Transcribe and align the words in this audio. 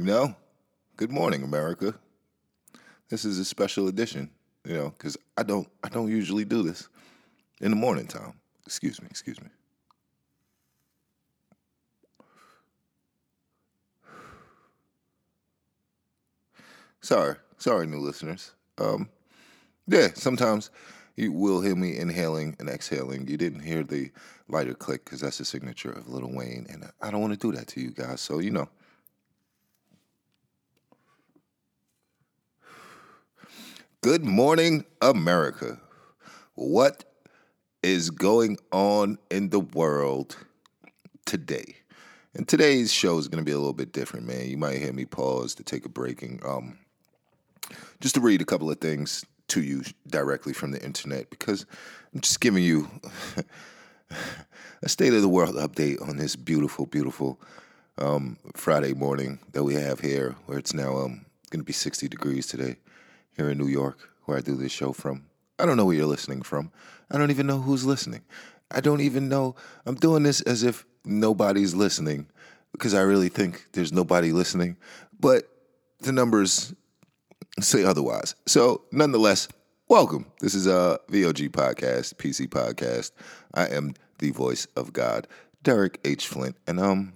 You 0.00 0.06
know, 0.06 0.34
good 0.96 1.12
morning, 1.12 1.42
America. 1.42 1.94
This 3.10 3.26
is 3.26 3.38
a 3.38 3.44
special 3.44 3.86
edition, 3.86 4.30
you 4.64 4.72
know, 4.72 4.94
because 4.96 5.18
I 5.36 5.42
don't 5.42 5.68
I 5.84 5.90
don't 5.90 6.08
usually 6.08 6.46
do 6.46 6.62
this 6.62 6.88
in 7.60 7.68
the 7.68 7.76
morning 7.76 8.06
time. 8.06 8.32
Excuse 8.64 8.98
me, 9.02 9.08
excuse 9.10 9.38
me. 9.42 9.48
Sorry, 17.02 17.36
sorry, 17.58 17.86
new 17.86 17.98
listeners. 17.98 18.52
Um, 18.78 19.10
yeah, 19.86 20.08
sometimes 20.14 20.70
you 21.14 21.30
will 21.30 21.60
hear 21.60 21.76
me 21.76 21.98
inhaling 21.98 22.56
and 22.58 22.70
exhaling. 22.70 23.28
You 23.28 23.36
didn't 23.36 23.60
hear 23.60 23.84
the 23.84 24.10
lighter 24.48 24.72
click 24.72 25.04
because 25.04 25.20
that's 25.20 25.36
the 25.36 25.44
signature 25.44 25.92
of 25.92 26.08
Lil 26.08 26.30
Wayne, 26.32 26.66
and 26.70 26.90
I 27.02 27.10
don't 27.10 27.20
want 27.20 27.38
to 27.38 27.38
do 27.38 27.54
that 27.54 27.66
to 27.66 27.82
you 27.82 27.90
guys. 27.90 28.22
So 28.22 28.38
you 28.38 28.50
know. 28.50 28.70
Good 34.02 34.24
morning, 34.24 34.86
America. 35.02 35.78
What 36.54 37.04
is 37.82 38.08
going 38.08 38.56
on 38.72 39.18
in 39.30 39.50
the 39.50 39.60
world 39.60 40.38
today? 41.26 41.76
And 42.34 42.48
today's 42.48 42.90
show 42.90 43.18
is 43.18 43.28
going 43.28 43.44
to 43.44 43.46
be 43.46 43.52
a 43.52 43.58
little 43.58 43.74
bit 43.74 43.92
different, 43.92 44.26
man. 44.26 44.48
You 44.48 44.56
might 44.56 44.78
hear 44.78 44.94
me 44.94 45.04
pause 45.04 45.54
to 45.56 45.62
take 45.62 45.84
a 45.84 45.90
break 45.90 46.22
and 46.22 46.42
um, 46.42 46.78
just 48.00 48.14
to 48.14 48.22
read 48.22 48.40
a 48.40 48.46
couple 48.46 48.70
of 48.70 48.80
things 48.80 49.22
to 49.48 49.60
you 49.60 49.82
directly 50.06 50.54
from 50.54 50.70
the 50.70 50.82
internet 50.82 51.28
because 51.28 51.66
I'm 52.14 52.22
just 52.22 52.40
giving 52.40 52.64
you 52.64 52.88
a 54.82 54.88
state 54.88 55.12
of 55.12 55.20
the 55.20 55.28
world 55.28 55.56
update 55.56 56.00
on 56.00 56.16
this 56.16 56.36
beautiful, 56.36 56.86
beautiful 56.86 57.38
um, 57.98 58.38
Friday 58.56 58.94
morning 58.94 59.40
that 59.52 59.62
we 59.62 59.74
have 59.74 60.00
here, 60.00 60.36
where 60.46 60.56
it's 60.56 60.72
now 60.72 60.96
um, 60.96 61.26
going 61.50 61.60
to 61.60 61.64
be 61.64 61.74
60 61.74 62.08
degrees 62.08 62.46
today 62.46 62.76
here 63.40 63.48
in 63.48 63.56
New 63.56 63.68
York, 63.68 64.10
where 64.26 64.36
I 64.36 64.42
do 64.42 64.54
this 64.54 64.70
show 64.70 64.92
from. 64.92 65.24
I 65.58 65.64
don't 65.64 65.78
know 65.78 65.86
where 65.86 65.96
you're 65.96 66.04
listening 66.04 66.42
from. 66.42 66.70
I 67.10 67.16
don't 67.16 67.30
even 67.30 67.46
know 67.46 67.58
who's 67.58 67.86
listening. 67.86 68.20
I 68.70 68.82
don't 68.82 69.00
even 69.00 69.30
know. 69.30 69.56
I'm 69.86 69.94
doing 69.94 70.24
this 70.24 70.42
as 70.42 70.62
if 70.62 70.84
nobody's 71.06 71.74
listening 71.74 72.26
because 72.72 72.92
I 72.92 73.00
really 73.00 73.30
think 73.30 73.64
there's 73.72 73.94
nobody 73.94 74.32
listening. 74.32 74.76
But 75.18 75.44
the 76.00 76.12
numbers 76.12 76.74
say 77.60 77.82
otherwise. 77.82 78.34
So, 78.46 78.82
nonetheless, 78.92 79.48
welcome. 79.88 80.26
This 80.40 80.54
is 80.54 80.66
a 80.66 81.00
VOG 81.10 81.48
podcast, 81.48 82.16
PC 82.16 82.46
podcast. 82.46 83.12
I 83.54 83.68
am 83.68 83.94
the 84.18 84.32
voice 84.32 84.66
of 84.76 84.92
God, 84.92 85.26
Derek 85.62 85.98
H. 86.04 86.26
Flint, 86.26 86.56
and 86.66 86.78
um, 86.78 87.14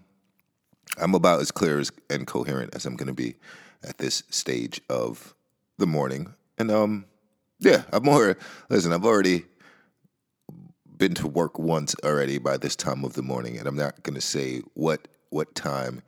I'm 0.98 1.14
about 1.14 1.42
as 1.42 1.50
clear 1.50 1.80
as, 1.80 1.92
and 2.08 2.26
coherent 2.26 2.74
as 2.74 2.86
I'm 2.86 2.96
going 2.96 3.08
to 3.08 3.12
be 3.12 3.36
at 3.86 3.98
this 3.98 4.22
stage 4.30 4.80
of 4.88 5.33
the 5.78 5.86
morning. 5.86 6.32
And 6.58 6.70
um, 6.70 7.04
yeah, 7.60 7.82
I'm 7.92 8.04
more. 8.04 8.36
Listen, 8.68 8.92
I've 8.92 9.04
already 9.04 9.44
been 10.96 11.14
to 11.14 11.26
work 11.26 11.58
once 11.58 11.94
already 12.04 12.38
by 12.38 12.56
this 12.56 12.76
time 12.76 13.04
of 13.04 13.14
the 13.14 13.22
morning, 13.22 13.58
and 13.58 13.66
I'm 13.66 13.76
not 13.76 14.02
to 14.14 14.20
say 14.20 14.62
what 14.74 15.08
what 15.30 15.54
time 15.54 16.02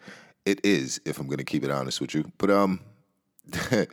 it 0.44 0.64
is 0.64 1.00
if 1.04 1.18
I'm 1.18 1.26
to 1.38 1.44
keep 1.44 1.64
it 1.64 1.70
honest 1.70 2.00
with 2.00 2.14
you. 2.14 2.30
But 2.38 2.50
um. 2.50 2.80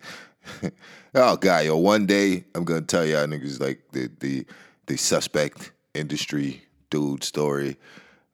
oh 1.15 1.35
god, 1.38 1.65
yo, 1.65 1.77
one 1.77 2.05
day 2.05 2.43
I'm 2.55 2.63
gonna 2.63 2.81
tell 2.81 3.05
y'all 3.05 3.25
niggas 3.25 3.59
like 3.59 3.81
the 3.91 4.09
the 4.19 4.45
the 4.87 4.97
suspect 4.97 5.71
industry 5.93 6.63
dude 6.89 7.23
story. 7.23 7.77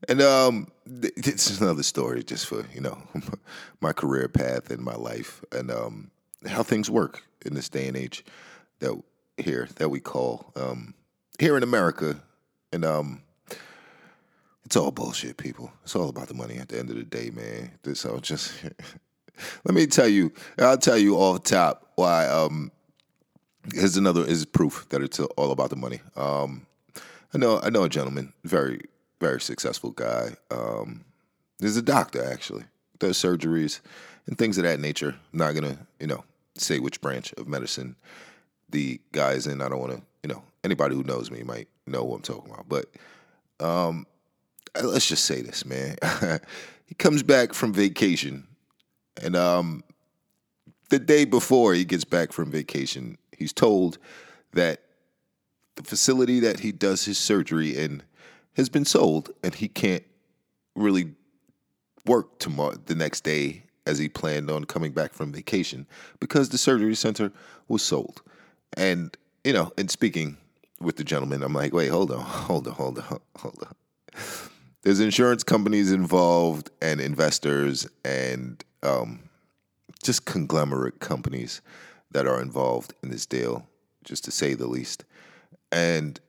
And 0.07 0.21
um 0.21 0.67
it's 0.85 1.59
another 1.59 1.83
story 1.83 2.23
just 2.23 2.47
for, 2.47 2.65
you 2.73 2.81
know, 2.81 2.97
my 3.81 3.93
career 3.93 4.27
path 4.27 4.71
and 4.71 4.81
my 4.81 4.95
life 4.95 5.43
and 5.51 5.69
um 5.71 6.11
how 6.47 6.63
things 6.63 6.89
work 6.89 7.23
in 7.45 7.53
this 7.53 7.69
day 7.69 7.87
and 7.87 7.97
age 7.97 8.23
that 8.79 9.01
here 9.37 9.67
that 9.75 9.89
we 9.89 9.99
call 9.99 10.52
um 10.55 10.93
here 11.39 11.58
in 11.58 11.64
America. 11.64 12.21
And 12.71 12.86
um 12.86 13.21
it's 14.65 14.75
all 14.75 14.91
bullshit, 14.91 15.37
people. 15.37 15.71
It's 15.83 15.95
all 15.95 16.09
about 16.09 16.27
the 16.27 16.36
money 16.36 16.58
at 16.58 16.69
the 16.69 16.77
end 16.77 16.91
of 16.91 16.95
the 16.95 17.03
day, 17.03 17.31
man. 17.31 17.71
All 18.08 18.19
just 18.19 18.53
let 19.65 19.73
me 19.73 19.87
tell 19.87 20.08
you, 20.08 20.31
I'll 20.59 20.77
tell 20.77 20.97
you 20.97 21.15
off 21.15 21.43
top 21.43 21.91
why. 21.95 22.27
Um, 22.27 22.71
here's 23.73 23.97
another 23.97 24.25
is 24.25 24.45
proof 24.45 24.87
that 24.89 25.02
it's 25.02 25.19
all 25.19 25.52
about 25.52 25.69
the 25.71 25.75
money. 25.75 26.02
Um, 26.15 26.67
I 27.33 27.37
know, 27.37 27.59
I 27.61 27.69
know 27.69 27.83
a 27.83 27.89
gentleman, 27.89 28.33
very, 28.43 28.81
very 29.19 29.41
successful 29.41 29.91
guy. 29.91 30.35
Um, 30.52 31.03
he's 31.59 31.77
a 31.77 31.81
doctor 31.81 32.23
actually, 32.23 32.65
does 32.99 33.17
surgeries 33.17 33.80
and 34.27 34.37
things 34.37 34.58
of 34.58 34.65
that 34.65 34.80
nature. 34.80 35.15
I'm 35.33 35.39
not 35.39 35.53
gonna, 35.55 35.77
you 35.99 36.08
know, 36.08 36.23
say 36.59 36.80
which 36.80 37.02
branch 37.02 37.33
of 37.33 37.47
medicine 37.47 37.95
the 38.70 38.99
guy's 39.11 39.47
in. 39.47 39.61
I 39.61 39.70
don't 39.70 39.80
want 39.80 39.93
to, 39.93 40.02
you 40.23 40.33
know, 40.33 40.43
anybody 40.64 40.95
who 40.95 41.03
knows 41.03 41.31
me 41.31 41.43
might 41.43 41.67
know 41.87 42.03
what 42.03 42.17
I'm 42.17 42.21
talking 42.21 42.52
about. 42.52 42.70
But 42.70 42.86
um, 43.59 44.05
let's 44.81 45.08
just 45.08 45.25
say 45.25 45.42
this, 45.42 45.65
man. 45.65 45.97
he 46.86 46.95
comes 46.95 47.23
back 47.23 47.53
from 47.53 47.73
vacation 47.73 48.47
and 49.21 49.36
um, 49.36 49.83
the 50.89 50.99
day 50.99 51.25
before 51.25 51.73
he 51.73 51.86
gets 51.86 52.03
back 52.03 52.31
from 52.31 52.52
vacation, 52.52 53.17
he's 53.37 53.53
told 53.53 53.97
that 54.53 54.83
the 55.76 55.83
facility 55.83 56.39
that 56.41 56.59
he 56.59 56.71
does 56.71 57.05
his 57.05 57.17
surgery 57.17 57.76
in 57.77 58.03
has 58.53 58.70
been 58.70 58.86
sold 58.86 59.31
and 59.43 59.55
he 59.55 59.67
can't 59.67 60.03
really 60.76 61.14
work 62.05 62.39
tomorrow 62.39 62.76
the 62.86 62.95
next 62.95 63.23
day 63.23 63.64
as 63.89 63.98
he 63.98 64.08
planned 64.08 64.52
on 64.52 64.66
coming 64.66 64.92
back 64.92 65.14
from 65.14 65.32
vacation 65.32 65.88
because 66.20 66.50
the 66.50 66.58
surgery 66.58 66.95
center 66.95 67.32
was 67.67 67.82
sold. 67.82 68.22
And, 68.77 69.17
you 69.44 69.52
know, 69.52 69.72
and 69.77 69.89
speaking 69.89 70.38
with 70.80 70.98
the 70.98 71.04
gentleman, 71.04 71.42
I'm 71.42 71.54
like, 71.54 71.73
wait, 71.73 71.89
hold 71.89 72.11
on, 72.11 72.20
hold 72.22 72.67
on, 72.67 72.73
hold 72.73 73.00
on, 73.00 73.20
hold 73.38 73.64
on. 73.64 73.73
There's 74.83 75.00
insurance 75.00 75.44
companies 75.44 75.92
involved 75.92 76.70
and 76.82 77.02
investors 77.02 77.88
and 78.05 78.64
um, 78.83 79.20
just 80.04 80.26
conglomerate 80.26 81.00
companies 81.00 81.61
that 82.11 82.27
are 82.27 82.42
involved 82.42 82.94
in 83.04 83.10
this 83.10 83.26
deal, 83.26 83.67
just 84.04 84.23
to 84.26 84.32
say 84.32 84.54
the 84.54 84.67
least. 84.67 85.04
And 85.71 86.20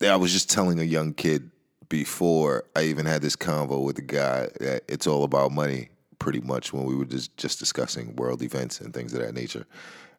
I 0.00 0.16
was 0.16 0.32
just 0.32 0.50
telling 0.50 0.78
a 0.78 0.84
young 0.84 1.14
kid 1.14 1.50
before 1.92 2.64
I 2.74 2.84
even 2.84 3.04
had 3.04 3.20
this 3.20 3.36
convo 3.36 3.84
with 3.84 3.96
the 3.96 4.02
guy 4.02 4.48
that 4.60 4.82
it's 4.88 5.06
all 5.06 5.24
about 5.24 5.52
money, 5.52 5.90
pretty 6.22 6.40
much 6.40 6.72
when 6.72 6.84
we 6.84 6.94
were 6.94 7.04
just 7.04 7.36
just 7.36 7.58
discussing 7.58 8.14
world 8.14 8.42
events 8.42 8.80
and 8.80 8.94
things 8.94 9.12
of 9.12 9.20
that 9.20 9.34
nature. 9.34 9.66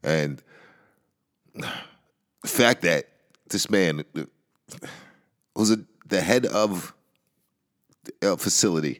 And 0.03 0.44
the 1.56 1.69
fact 2.44 2.81
that 2.81 3.08
this 3.47 3.69
man 3.69 4.03
was 5.56 5.72
a, 5.72 5.80
the 6.06 6.19
head 6.19 6.46
of 6.46 6.94
a 8.22 8.36
facility 8.36 9.00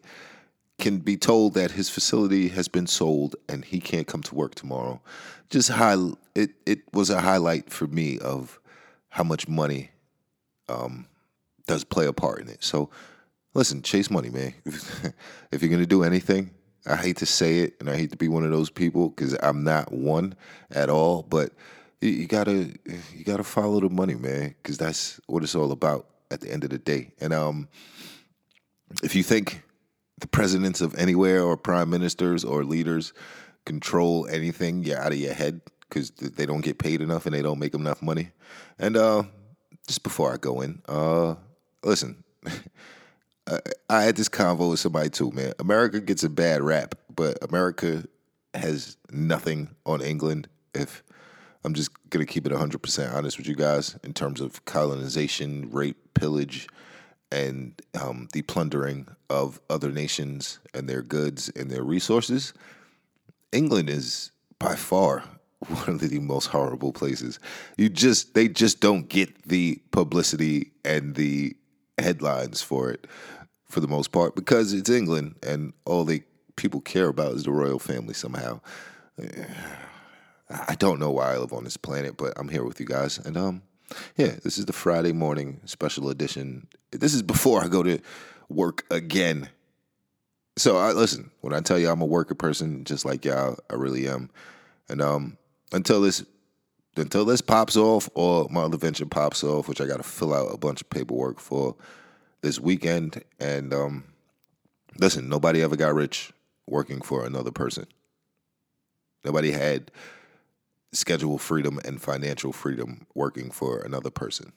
can 0.80 1.00
be 1.00 1.18
told 1.18 1.56
that 1.56 1.72
his 1.72 1.90
facility 1.90 2.48
has 2.48 2.70
been 2.70 2.88
sold 2.88 3.36
and 3.50 3.66
he 3.66 3.82
can't 3.82 4.08
come 4.08 4.24
to 4.24 4.34
work 4.34 4.56
tomorrow. 4.56 5.02
Just 5.50 5.72
high, 5.72 5.98
it 6.36 6.52
it 6.66 6.80
was 6.94 7.10
a 7.10 7.20
highlight 7.20 7.70
for 7.70 7.86
me 7.86 8.18
of 8.20 8.62
how 9.10 9.26
much 9.26 9.46
money 9.50 9.92
um, 10.70 11.06
does 11.68 11.84
play 11.84 12.06
a 12.06 12.14
part 12.14 12.40
in 12.40 12.48
it. 12.48 12.64
So, 12.64 12.90
listen, 13.54 13.82
chase 13.82 14.10
money, 14.10 14.30
man. 14.30 14.54
if 15.52 15.62
you're 15.62 15.70
gonna 15.70 15.86
do 15.86 16.04
anything, 16.04 16.52
I 16.86 16.96
hate 16.96 17.18
to 17.18 17.26
say 17.26 17.60
it, 17.60 17.76
and 17.80 17.90
I 17.90 17.96
hate 17.96 18.12
to 18.12 18.18
be 18.18 18.28
one 18.28 18.44
of 18.44 18.52
those 18.52 18.70
people 18.70 19.10
because 19.10 19.36
I'm 19.42 19.64
not 19.64 19.92
one 19.92 20.36
at 20.72 20.90
all. 20.90 21.24
But 21.24 21.52
you, 22.02 22.28
gotta 22.28 22.74
you 22.86 23.24
gotta 23.24 23.44
follow 23.44 23.80
the 23.80 23.90
money, 23.90 24.16
man, 24.16 24.56
because 24.62 24.78
that's 24.78 25.20
what 25.28 25.44
it's 25.44 25.56
all 25.56 25.72
about 25.72 26.08
at 26.32 26.42
the 26.42 26.52
end 26.52 26.64
of 26.64 26.72
the 26.72 26.78
day. 26.78 27.12
And 27.22 27.34
um, 27.34 27.70
if 29.02 29.16
you 29.16 29.24
think 29.24 29.64
the 30.20 30.28
presidents 30.28 30.82
of 30.82 30.96
anywhere 30.96 31.44
or 31.44 31.56
prime 31.56 31.90
ministers 31.90 32.44
or 32.44 32.64
leaders 32.64 33.14
control 33.66 34.28
anything, 34.28 34.84
you're 34.84 35.00
out 35.00 35.14
of 35.14 35.18
your 35.18 35.34
head 35.34 35.62
because 35.88 36.12
they 36.12 36.46
don't 36.46 36.62
get 36.62 36.80
paid 36.80 37.02
enough 37.02 37.26
and 37.26 37.36
they 37.36 37.42
don't 37.42 37.60
make 37.60 37.74
enough 37.74 38.02
money. 38.02 38.32
And 38.80 38.98
uh, 38.98 39.24
just 39.88 40.04
before 40.04 40.34
I 40.34 40.38
go 40.38 40.62
in, 40.62 40.82
uh, 40.88 41.36
listen, 41.84 42.24
I 43.90 44.04
had 44.04 44.16
this 44.16 44.30
convo 44.30 44.72
with 44.72 44.80
somebody 44.80 45.10
too, 45.10 45.32
man. 45.32 45.54
America 45.60 46.00
gets 46.00 46.24
a 46.24 46.30
bad 46.30 46.62
rap, 46.62 46.96
but 47.14 47.38
America 47.44 48.04
has 48.54 48.98
nothing 49.12 49.70
on 49.86 50.02
England. 50.02 50.48
If 50.74 51.04
I'm 51.66 51.74
just 51.74 51.92
gonna 52.10 52.26
keep 52.26 52.46
it 52.46 52.54
100% 52.54 53.14
honest 53.14 53.38
with 53.38 53.48
you 53.48 53.56
guys 53.56 53.98
in 54.04 54.14
terms 54.14 54.42
of 54.42 54.64
colonization, 54.66 55.70
rape, 55.72 56.14
pillage, 56.14 56.68
and 57.32 57.82
um, 58.00 58.28
the 58.34 58.44
plundering 58.44 59.08
of 59.30 59.60
other 59.70 59.92
nations 59.92 60.60
and 60.74 60.88
their 60.88 61.02
goods 61.02 61.50
and 61.56 61.70
their 61.70 61.84
resources, 61.84 62.54
England 63.52 63.90
is 63.90 64.32
by 64.60 64.76
far 64.76 65.24
one 65.68 65.90
of 65.90 66.00
the 66.00 66.20
most 66.20 66.48
horrible 66.48 66.94
places. 66.94 67.40
You 67.78 67.90
just 67.90 68.34
they 68.36 68.48
just 68.48 68.80
don't 68.80 69.10
get 69.10 69.44
the 69.44 69.82
publicity 69.92 70.72
and 70.86 71.16
the 71.16 71.56
headlines 71.98 72.62
for 72.62 72.90
it 72.90 73.08
for 73.66 73.80
the 73.80 73.88
most 73.88 74.12
part 74.12 74.36
because 74.36 74.74
it's 74.74 74.90
England 74.90 75.36
and 75.44 75.74
all 75.86 76.06
they 76.06 76.24
people 76.56 76.82
care 76.82 77.08
about 77.08 77.34
is 77.34 77.44
the 77.44 77.52
royal 77.52 77.80
family 77.80 78.14
somehow. 78.14 78.60
I 80.50 80.76
don't 80.76 81.00
know 81.00 81.12
why 81.12 81.34
I 81.34 81.38
live 81.38 81.54
on 81.54 81.64
this 81.64 81.78
planet, 81.78 82.18
but 82.18 82.34
I'm 82.38 82.50
here 82.50 82.64
with 82.64 82.80
you 82.80 82.86
guys. 82.86 83.18
And 83.18 83.38
um, 83.38 83.64
yeah, 84.18 84.36
this 84.44 84.58
is 84.58 84.66
the 84.66 84.74
Friday 84.74 85.14
morning 85.14 85.62
special 85.66 86.10
edition. 86.10 86.68
This 86.92 87.14
is 87.14 87.24
before 87.24 87.64
I 87.64 87.68
go 87.68 87.84
to 87.84 88.00
work 88.50 88.86
again. 88.92 89.50
So 90.58 90.78
I 90.78 90.92
listen, 90.92 91.32
when 91.42 91.54
I 91.54 91.62
tell 91.62 91.80
you 91.80 91.90
I'm 91.90 92.02
a 92.02 92.06
worker 92.06 92.36
person, 92.36 92.84
just 92.84 93.06
like 93.06 93.26
y'all, 93.26 93.58
I 93.70 93.76
really 93.76 94.08
am. 94.08 94.30
And 94.90 95.02
um, 95.02 95.38
until 95.72 96.02
this 96.02 96.24
until 96.96 97.26
this 97.26 97.42
pops 97.42 97.76
off 97.76 98.10
or 98.14 98.48
my 98.50 98.62
other 98.62 98.78
venture 98.78 99.06
pops 99.06 99.44
off, 99.44 99.68
which 99.68 99.82
I 99.82 99.86
got 99.86 99.98
to 99.98 100.04
fill 100.04 100.34
out 100.34 100.54
a 100.54 100.58
bunch 100.58 100.82
of 100.82 100.90
paperwork 100.90 101.40
for 101.40 101.76
this 102.42 102.60
weekend. 102.60 103.24
And 103.40 103.74
um, 103.74 104.04
listen, 104.98 105.30
nobody 105.30 105.62
ever 105.62 105.76
got 105.76 105.94
rich 105.94 106.32
working 106.68 107.02
for 107.02 107.26
another 107.26 107.52
person. 107.52 107.88
Nobody 109.26 109.52
had 109.52 109.92
schedule 110.92 111.38
freedom 111.38 111.80
and 111.84 112.02
financial 112.02 112.52
freedom 112.52 113.08
working 113.16 113.50
for 113.50 113.80
another 113.80 114.12
person. 114.12 114.54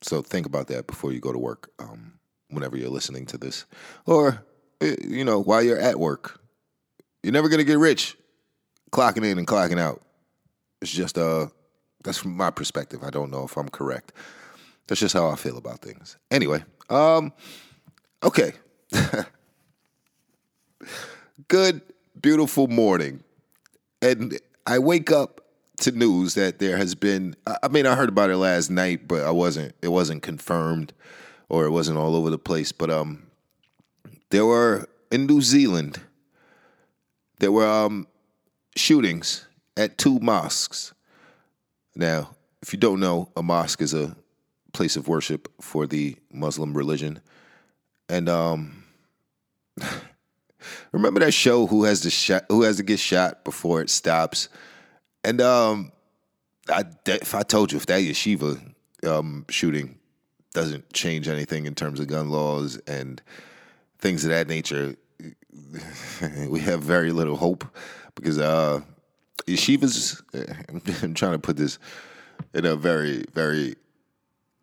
So 0.00 0.22
think 0.22 0.46
about 0.46 0.68
that 0.68 0.86
before 0.86 1.12
you 1.12 1.20
go 1.20 1.32
to 1.32 1.38
work, 1.38 1.70
um, 1.78 2.14
whenever 2.50 2.76
you're 2.76 2.90
listening 2.90 3.26
to 3.26 3.38
this. 3.38 3.64
Or, 4.06 4.44
eh, 4.80 4.96
you 5.02 5.24
know, 5.24 5.40
while 5.40 5.62
you're 5.62 5.78
at 5.78 5.98
work. 5.98 6.40
You're 7.22 7.32
never 7.32 7.48
going 7.48 7.58
to 7.58 7.64
get 7.64 7.78
rich 7.78 8.16
clocking 8.90 9.24
in 9.24 9.38
and 9.38 9.46
clocking 9.46 9.78
out. 9.78 10.02
It's 10.80 10.90
just, 10.90 11.18
uh, 11.18 11.48
that's 12.04 12.18
from 12.18 12.36
my 12.36 12.50
perspective. 12.50 13.02
I 13.02 13.10
don't 13.10 13.30
know 13.30 13.44
if 13.44 13.56
I'm 13.56 13.68
correct. 13.68 14.12
That's 14.86 15.00
just 15.00 15.14
how 15.14 15.28
I 15.28 15.36
feel 15.36 15.58
about 15.58 15.80
things. 15.80 16.16
Anyway, 16.30 16.64
um, 16.88 17.32
okay. 18.22 18.52
Good, 21.48 21.82
beautiful 22.20 22.68
morning. 22.68 23.22
And 24.00 24.38
I 24.66 24.78
wake 24.78 25.10
up 25.10 25.42
to 25.80 25.92
news 25.92 26.34
that 26.34 26.58
there 26.58 26.76
has 26.76 26.94
been 26.94 27.36
I 27.62 27.68
mean 27.68 27.86
I 27.86 27.94
heard 27.94 28.08
about 28.08 28.30
it 28.30 28.36
last 28.36 28.70
night, 28.70 29.06
but 29.06 29.22
I 29.22 29.30
wasn't 29.30 29.74
it 29.82 29.88
wasn't 29.88 30.22
confirmed 30.22 30.92
or 31.48 31.64
it 31.64 31.70
wasn't 31.70 31.98
all 31.98 32.16
over 32.16 32.30
the 32.30 32.38
place. 32.38 32.72
But 32.72 32.90
um 32.90 33.26
there 34.30 34.44
were 34.44 34.88
in 35.10 35.26
New 35.26 35.40
Zealand 35.40 36.00
there 37.38 37.52
were 37.52 37.66
um 37.66 38.06
shootings 38.76 39.46
at 39.78 39.96
two 39.96 40.18
mosques. 40.18 40.92
Now, 41.96 42.36
if 42.60 42.72
you 42.72 42.78
don't 42.78 43.00
know, 43.00 43.30
a 43.36 43.42
mosque 43.42 43.80
is 43.80 43.94
a 43.94 44.16
place 44.72 44.96
of 44.96 45.08
worship 45.08 45.50
for 45.60 45.86
the 45.86 46.16
Muslim 46.30 46.74
religion. 46.76 47.20
And 48.08 48.28
um 48.28 48.84
Remember 50.92 51.20
that 51.20 51.32
show 51.32 51.66
Who 51.66 51.84
Has 51.84 52.00
to 52.00 52.44
Who 52.48 52.62
Has 52.62 52.76
to 52.78 52.82
Get 52.82 52.98
Shot 52.98 53.44
Before 53.44 53.80
It 53.80 53.90
Stops? 53.90 54.48
And 55.24 55.40
um, 55.40 55.92
I, 56.68 56.84
if 57.06 57.34
I 57.34 57.42
told 57.42 57.72
you 57.72 57.78
if 57.78 57.86
that 57.86 58.00
yeshiva 58.00 58.60
um, 59.04 59.44
shooting 59.48 59.98
doesn't 60.54 60.92
change 60.92 61.28
anything 61.28 61.66
in 61.66 61.74
terms 61.74 62.00
of 62.00 62.08
gun 62.08 62.30
laws 62.30 62.76
and 62.86 63.20
things 63.98 64.24
of 64.24 64.30
that 64.30 64.48
nature, 64.48 64.96
we 66.48 66.60
have 66.60 66.82
very 66.82 67.12
little 67.12 67.36
hope 67.36 67.64
because 68.14 68.38
uh, 68.38 68.80
yeshivas. 69.46 70.22
I'm 71.02 71.14
trying 71.14 71.32
to 71.32 71.38
put 71.38 71.56
this 71.56 71.78
in 72.54 72.64
a 72.64 72.76
very, 72.76 73.24
very, 73.34 73.76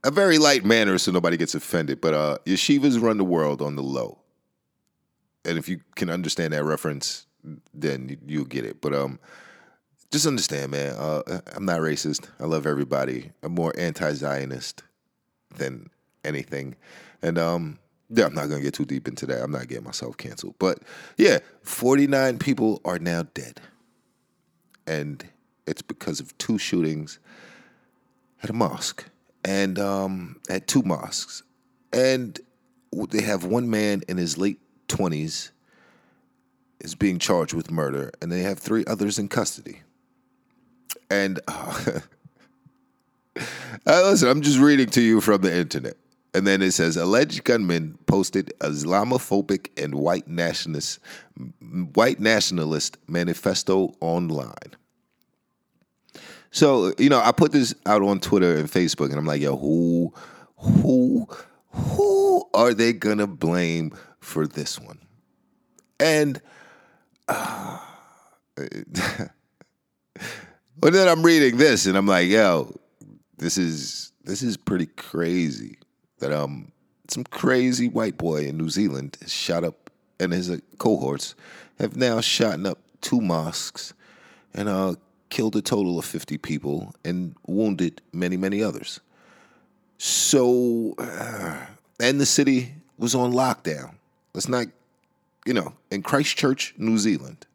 a 0.04 0.12
very 0.12 0.38
light 0.38 0.66
manner 0.66 0.98
so 0.98 1.12
nobody 1.12 1.38
gets 1.38 1.56
offended. 1.56 2.02
But 2.02 2.14
uh, 2.14 2.38
yeshivas 2.46 3.02
run 3.02 3.18
the 3.18 3.24
world 3.24 3.62
on 3.62 3.76
the 3.76 3.84
low 3.84 4.20
and 5.46 5.58
if 5.58 5.70
you 5.70 5.80
can 5.96 6.10
understand 6.10 6.54
that 6.54 6.64
reference, 6.64 7.28
then 7.74 8.18
you, 8.26 8.40
will 8.40 8.46
get 8.46 8.66
it. 8.66 8.82
But 8.82 8.94
um, 8.94 9.20
just 10.12 10.26
understand, 10.26 10.72
man. 10.72 10.96
Uh, 10.96 11.40
I'm 11.56 11.66
not 11.66 11.80
racist. 11.80 12.28
I 12.40 12.46
love 12.46 12.66
everybody. 12.66 13.32
I'm 13.44 13.54
more 13.54 13.74
anti-Zionist 13.78 14.84
than 15.56 15.90
anything, 16.24 16.76
and 17.22 17.38
um, 17.38 17.80
yeah, 18.10 18.26
I'm 18.26 18.34
not 18.34 18.50
gonna 18.50 18.62
get 18.62 18.74
too 18.74 18.86
deep 18.86 19.08
into 19.08 19.26
that. 19.28 19.42
I'm 19.42 19.52
not 19.52 19.68
getting 19.68 19.84
myself 19.84 20.18
canceled. 20.18 20.56
But 20.60 20.80
yeah, 21.18 21.40
49 21.62 22.40
people 22.40 22.82
are 22.84 23.00
now 23.00 23.24
dead, 23.34 23.62
and 24.88 25.24
it's 25.68 25.82
because 25.82 26.20
of 26.20 26.38
two 26.38 26.58
shootings 26.58 27.20
at 28.44 28.50
a 28.50 28.54
mosque 28.54 29.06
and 29.44 29.80
um, 29.80 30.40
at 30.50 30.68
two 30.68 30.82
mosques, 30.84 31.44
and 31.94 32.40
they 33.10 33.22
have 33.22 33.44
one 33.44 33.70
man 33.70 34.04
in 34.08 34.18
his 34.18 34.38
late 34.38 34.60
20s 34.88 35.52
is 36.80 36.96
being 36.96 37.20
charged 37.20 37.54
with 37.54 37.72
murder, 37.72 38.12
and 38.22 38.32
they 38.32 38.42
have 38.42 38.60
three 38.60 38.84
others 38.86 39.20
in 39.20 39.28
custody. 39.28 39.82
And 41.10 41.40
uh, 41.48 42.00
listen, 43.86 44.30
I'm 44.30 44.42
just 44.42 44.60
reading 44.60 44.88
to 44.88 45.02
you 45.02 45.22
from 45.22 45.42
the 45.42 45.56
internet. 45.56 45.98
And 46.36 46.46
then 46.46 46.62
it 46.62 46.74
says 46.74 46.98
alleged 46.98 47.46
gunman 47.46 47.98
posted 48.08 48.52
Islamophobic 48.60 49.70
and 49.82 49.96
white 49.96 50.28
nationalist 50.28 51.00
white 51.94 52.20
nationalist 52.20 52.98
manifesto 53.08 53.94
online. 54.02 54.76
So, 56.52 56.94
you 56.98 57.08
know, 57.08 57.22
I 57.22 57.32
put 57.32 57.54
this 57.54 57.74
out 57.86 58.02
on 58.02 58.20
Twitter 58.20 58.58
and 58.58 58.70
Facebook 58.70 59.12
and 59.12 59.16
I'm 59.16 59.26
like, 59.26 59.42
yo, 59.42 59.56
who 59.56 60.14
who 60.58 61.26
who 61.70 62.44
are 62.54 62.74
they 62.74 62.92
gonna 62.92 63.28
blame 63.28 63.94
for 64.20 64.46
this 64.46 64.78
one. 64.78 65.00
And 66.02 66.42
uh, 67.30 67.80
but 70.78 70.92
then 70.92 71.08
I'm 71.08 71.24
reading 71.24 71.56
this 71.56 71.86
and 71.86 71.98
I'm 71.98 72.08
like, 72.08 72.28
yo, 72.28 72.78
this 73.38 73.58
is 73.58 74.12
this 74.26 74.42
is 74.42 74.58
pretty 74.58 74.88
crazy. 74.88 75.78
That 76.20 76.32
um 76.32 76.72
some 77.08 77.24
crazy 77.26 77.88
white 77.88 78.18
boy 78.18 78.48
in 78.48 78.58
New 78.58 78.70
Zealand 78.70 79.18
shot 79.28 79.64
up 79.64 79.90
and 80.20 80.32
his 80.34 80.50
uh, 80.50 80.58
cohorts 80.78 81.36
have 81.80 81.96
now 81.96 82.22
shot 82.22 82.66
up 82.66 82.80
two 83.02 83.22
mosques 83.22 83.94
and 84.54 84.70
uh 84.70 84.96
killed 85.30 85.56
a 85.56 85.62
total 85.62 86.00
of 86.00 86.06
50 86.06 86.38
people 86.38 86.96
and 87.04 87.36
wounded 87.46 88.02
many 88.14 88.38
many 88.38 88.64
others. 88.64 89.02
So 89.98 90.96
uh, 90.98 91.66
and 92.00 92.20
the 92.20 92.26
city 92.26 92.74
was 92.98 93.16
on 93.16 93.34
lockdown. 93.34 93.96
Let's 94.34 94.48
not, 94.48 94.68
you 95.46 95.54
know, 95.54 95.74
in 95.92 96.02
Christchurch, 96.04 96.74
New 96.78 96.98
Zealand, 96.98 97.46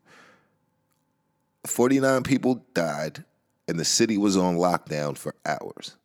49 1.66 2.23
people 2.23 2.64
died 2.75 3.25
and 3.68 3.78
the 3.78 3.85
city 3.85 4.18
was 4.18 4.37
on 4.37 4.56
lockdown 4.56 5.16
for 5.16 5.35
hours. 5.44 5.96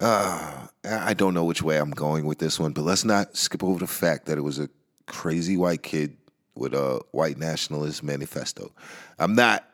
Uh, 0.00 0.66
I 0.84 1.12
don't 1.12 1.34
know 1.34 1.44
which 1.44 1.62
way 1.62 1.76
I'm 1.76 1.90
going 1.90 2.24
with 2.24 2.38
this 2.38 2.58
one, 2.58 2.72
but 2.72 2.82
let's 2.82 3.04
not 3.04 3.36
skip 3.36 3.62
over 3.62 3.78
the 3.78 3.86
fact 3.86 4.26
that 4.26 4.38
it 4.38 4.42
was 4.42 4.58
a 4.58 4.68
crazy 5.06 5.56
white 5.56 5.82
kid 5.82 6.16
with 6.54 6.74
a 6.74 7.00
white 7.10 7.38
nationalist 7.38 8.02
manifesto. 8.02 8.72
I'm 9.18 9.34
not, 9.34 9.68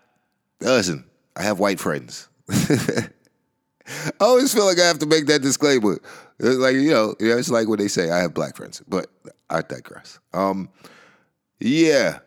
listen, 0.60 1.04
I 1.36 1.42
have 1.42 1.60
white 1.60 1.78
friends. 1.78 2.28
I 2.48 3.10
always 4.20 4.52
feel 4.52 4.64
like 4.64 4.80
I 4.80 4.86
have 4.86 4.98
to 4.98 5.06
make 5.06 5.26
that 5.26 5.42
disclaimer. 5.42 5.98
Like 6.40 6.74
you 6.74 6.90
know, 6.90 7.14
it's 7.20 7.50
like 7.50 7.68
what 7.68 7.78
they 7.78 7.88
say. 7.88 8.10
I 8.10 8.18
have 8.18 8.34
black 8.34 8.56
friends, 8.56 8.82
but 8.88 9.06
I 9.48 9.62
digress. 9.62 10.18
Um, 10.32 10.68
yeah, 11.60 12.18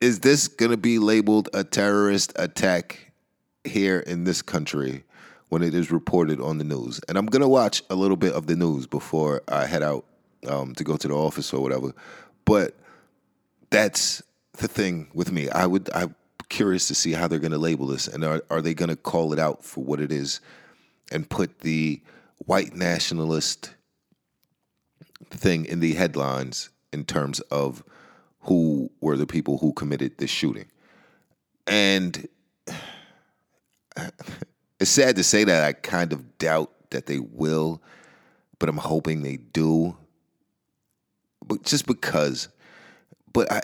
is 0.00 0.20
this 0.20 0.48
gonna 0.48 0.78
be 0.78 0.98
labeled 0.98 1.50
a 1.52 1.62
terrorist 1.62 2.32
attack 2.36 3.12
here 3.64 4.00
in 4.00 4.24
this 4.24 4.40
country 4.40 5.04
when 5.48 5.62
it 5.62 5.74
is 5.74 5.90
reported 5.90 6.40
on 6.40 6.58
the 6.58 6.64
news? 6.64 7.00
And 7.08 7.18
I'm 7.18 7.26
gonna 7.26 7.48
watch 7.48 7.82
a 7.90 7.94
little 7.94 8.16
bit 8.16 8.32
of 8.32 8.46
the 8.46 8.56
news 8.56 8.86
before 8.86 9.42
I 9.48 9.66
head 9.66 9.82
out 9.82 10.04
um, 10.48 10.74
to 10.74 10.84
go 10.84 10.96
to 10.96 11.08
the 11.08 11.14
office 11.14 11.52
or 11.52 11.62
whatever. 11.62 11.92
But 12.44 12.74
that's 13.70 14.22
the 14.58 14.68
thing 14.68 15.08
with 15.14 15.32
me. 15.32 15.48
I 15.48 15.66
would 15.66 15.90
I'm 15.94 16.14
curious 16.48 16.88
to 16.88 16.94
see 16.94 17.12
how 17.12 17.26
they're 17.26 17.38
going 17.38 17.52
to 17.52 17.58
label 17.58 17.86
this 17.86 18.06
and 18.06 18.24
are, 18.24 18.42
are 18.50 18.62
they 18.62 18.74
going 18.74 18.90
to 18.90 18.96
call 18.96 19.32
it 19.32 19.38
out 19.38 19.64
for 19.64 19.82
what 19.82 20.00
it 20.00 20.12
is 20.12 20.40
and 21.10 21.28
put 21.28 21.60
the 21.60 22.00
white 22.38 22.74
nationalist 22.74 23.74
thing 25.30 25.64
in 25.64 25.80
the 25.80 25.94
headlines 25.94 26.70
in 26.92 27.04
terms 27.04 27.40
of 27.40 27.82
who 28.40 28.90
were 29.00 29.16
the 29.16 29.26
people 29.26 29.58
who 29.58 29.72
committed 29.72 30.18
this 30.18 30.30
shooting. 30.30 30.66
And 31.66 32.28
it's 34.84 34.90
sad 34.90 35.16
to 35.16 35.24
say 35.24 35.44
that 35.44 35.64
I 35.64 35.72
kind 35.72 36.12
of 36.12 36.36
doubt 36.36 36.70
that 36.90 37.06
they 37.06 37.18
will, 37.18 37.80
but 38.58 38.68
I'm 38.68 38.76
hoping 38.76 39.22
they 39.22 39.38
do. 39.38 39.96
But 41.42 41.62
just 41.62 41.86
because. 41.86 42.48
But 43.32 43.50
I, 43.50 43.62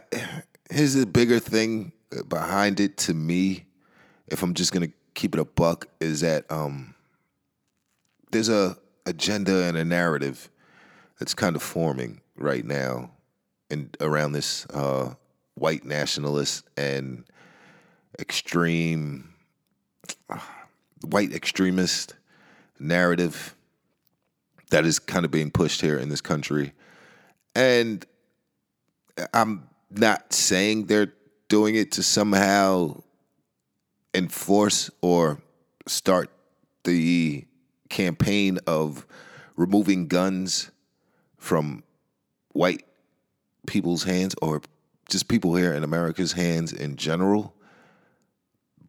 here's 0.70 0.94
the 0.94 1.04
bigger 1.04 1.38
thing 1.38 1.92
behind 2.30 2.80
it 2.80 2.96
to 2.96 3.12
me, 3.12 3.66
if 4.28 4.42
I'm 4.42 4.54
just 4.54 4.72
gonna 4.72 4.88
keep 5.12 5.34
it 5.34 5.40
a 5.40 5.44
buck, 5.44 5.88
is 6.00 6.22
that 6.22 6.50
um, 6.50 6.94
there's 8.30 8.48
a 8.48 8.78
agenda 9.04 9.64
and 9.64 9.76
a 9.76 9.84
narrative 9.84 10.48
that's 11.18 11.34
kind 11.34 11.54
of 11.54 11.62
forming 11.62 12.22
right 12.36 12.64
now 12.64 13.10
and 13.68 13.94
around 14.00 14.32
this 14.32 14.64
uh, 14.72 15.12
white 15.52 15.84
nationalist 15.84 16.64
and 16.78 17.24
extreme 18.18 19.34
uh, 20.30 20.38
white 21.02 21.32
extremist 21.32 22.14
narrative 22.78 23.54
that 24.70 24.84
is 24.84 24.98
kind 24.98 25.24
of 25.24 25.30
being 25.30 25.50
pushed 25.50 25.80
here 25.80 25.98
in 25.98 26.08
this 26.08 26.20
country. 26.20 26.72
And 27.54 28.04
I'm 29.34 29.68
not 29.90 30.32
saying 30.32 30.86
they're 30.86 31.12
doing 31.48 31.74
it 31.74 31.92
to 31.92 32.02
somehow 32.02 33.02
enforce 34.14 34.90
or 35.02 35.40
start 35.86 36.30
the 36.84 37.44
campaign 37.88 38.58
of 38.66 39.06
removing 39.56 40.06
guns 40.06 40.70
from 41.36 41.82
white 42.52 42.84
people's 43.66 44.04
hands 44.04 44.34
or 44.40 44.62
just 45.08 45.28
people 45.28 45.54
here 45.56 45.74
in 45.74 45.82
America's 45.82 46.32
hands 46.32 46.72
in 46.72 46.96
general. 46.96 47.54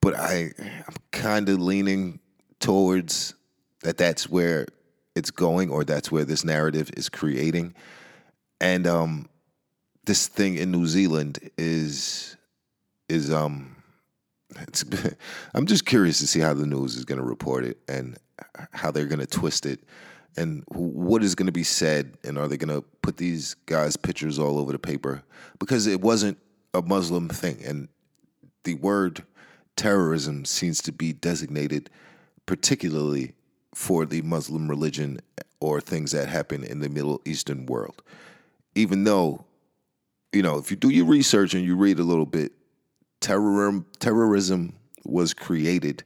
But 0.02 0.16
I, 0.16 0.52
I'm 0.60 0.96
kind 1.12 1.48
of 1.50 1.62
leaning 1.62 2.20
towards 2.60 3.36
that 3.82 3.98
that's 3.98 4.30
where 4.30 4.68
it's 5.16 5.32
going 5.32 5.70
or 5.70 5.84
that's 5.84 6.12
where 6.12 6.26
this 6.26 6.44
narrative 6.44 6.90
is 6.96 7.10
creating. 7.10 7.76
And 8.60 8.88
um, 8.88 9.30
this 10.06 10.28
thing 10.28 10.58
in 10.58 10.72
New 10.72 10.86
Zealand 10.88 11.40
is 11.58 12.36
is 13.10 13.32
um 13.32 13.76
I'm 15.54 15.66
just 15.66 15.86
curious 15.86 16.20
to 16.20 16.28
see 16.28 16.40
how 16.40 16.54
the 16.54 16.66
news 16.66 16.96
is 16.96 17.06
going 17.06 17.20
to 17.20 17.26
report 17.26 17.64
it 17.66 17.78
and 17.88 18.18
how 18.72 18.92
they're 18.92 19.06
going 19.06 19.20
to 19.20 19.28
twist 19.28 19.66
it 19.66 19.80
and 20.38 20.64
what 20.68 21.24
is 21.24 21.36
going 21.36 21.46
to 21.46 21.52
be 21.52 21.64
said 21.64 22.18
and 22.24 22.38
are 22.38 22.48
they 22.48 22.58
going 22.58 22.74
to 22.74 22.86
put 23.02 23.18
these 23.18 23.56
guys 23.66 23.98
pictures 23.98 24.40
all 24.40 24.58
over 24.58 24.72
the 24.72 24.80
paper 24.80 25.24
because 25.60 25.88
it 25.88 26.02
wasn't 26.02 26.38
a 26.74 26.82
muslim 26.82 27.30
thing 27.30 27.60
and 27.66 27.88
the 28.64 28.76
word 28.76 29.24
terrorism 29.76 30.46
seems 30.46 30.82
to 30.82 30.92
be 30.92 31.14
designated 31.14 31.90
particularly 32.46 33.34
for 33.74 34.06
the 34.06 34.22
muslim 34.22 34.70
religion 34.70 35.20
or 35.60 35.80
things 35.80 36.12
that 36.12 36.28
happen 36.28 36.64
in 36.64 36.80
the 36.80 36.90
middle 36.90 37.22
eastern 37.26 37.66
world 37.66 38.02
even 38.76 39.04
though 39.04 39.44
you 40.34 40.42
know 40.42 40.58
if 40.58 40.72
you 40.72 40.78
do 40.78 40.90
your 40.90 41.06
research 41.06 41.54
and 41.54 41.64
you 41.64 41.76
read 41.76 42.00
a 42.00 42.04
little 42.04 42.26
bit 42.26 42.52
terrorism 43.20 43.86
terrorism 44.00 44.74
was 45.04 45.34
created 45.34 46.04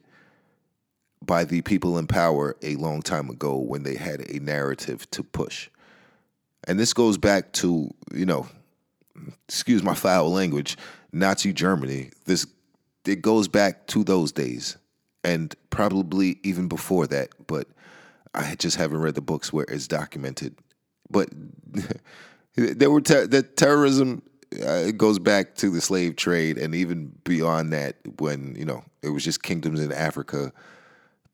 by 1.26 1.44
the 1.44 1.62
people 1.62 1.98
in 1.98 2.06
power 2.06 2.56
a 2.62 2.76
long 2.76 3.02
time 3.02 3.30
ago 3.30 3.56
when 3.56 3.82
they 3.82 3.96
had 3.96 4.30
a 4.30 4.38
narrative 4.38 5.10
to 5.10 5.22
push. 5.22 5.68
And 6.66 6.78
this 6.78 6.92
goes 6.92 7.18
back 7.18 7.52
to, 7.54 7.92
you 8.12 8.26
know, 8.26 8.48
excuse 9.48 9.82
my 9.82 9.94
foul 9.94 10.30
language, 10.30 10.76
Nazi 11.12 11.52
Germany. 11.52 12.10
This 12.24 12.46
it 13.06 13.22
goes 13.22 13.48
back 13.48 13.86
to 13.88 14.04
those 14.04 14.32
days 14.32 14.76
and 15.24 15.54
probably 15.70 16.38
even 16.42 16.68
before 16.68 17.06
that, 17.08 17.30
but 17.46 17.68
I 18.34 18.54
just 18.54 18.76
haven't 18.76 19.00
read 19.00 19.14
the 19.14 19.20
books 19.20 19.52
where 19.52 19.66
it's 19.68 19.88
documented. 19.88 20.56
But 21.10 21.30
there 22.54 22.90
were 22.90 23.00
ter- 23.00 23.26
terrorism 23.26 24.22
uh, 24.54 24.84
it 24.86 24.96
goes 24.96 25.18
back 25.18 25.56
to 25.56 25.70
the 25.70 25.80
slave 25.80 26.16
trade 26.16 26.56
and 26.56 26.74
even 26.74 27.12
beyond 27.24 27.72
that 27.72 27.96
when, 28.18 28.54
you 28.54 28.64
know, 28.64 28.84
it 29.02 29.10
was 29.10 29.24
just 29.24 29.42
kingdoms 29.42 29.80
in 29.80 29.92
Africa 29.92 30.52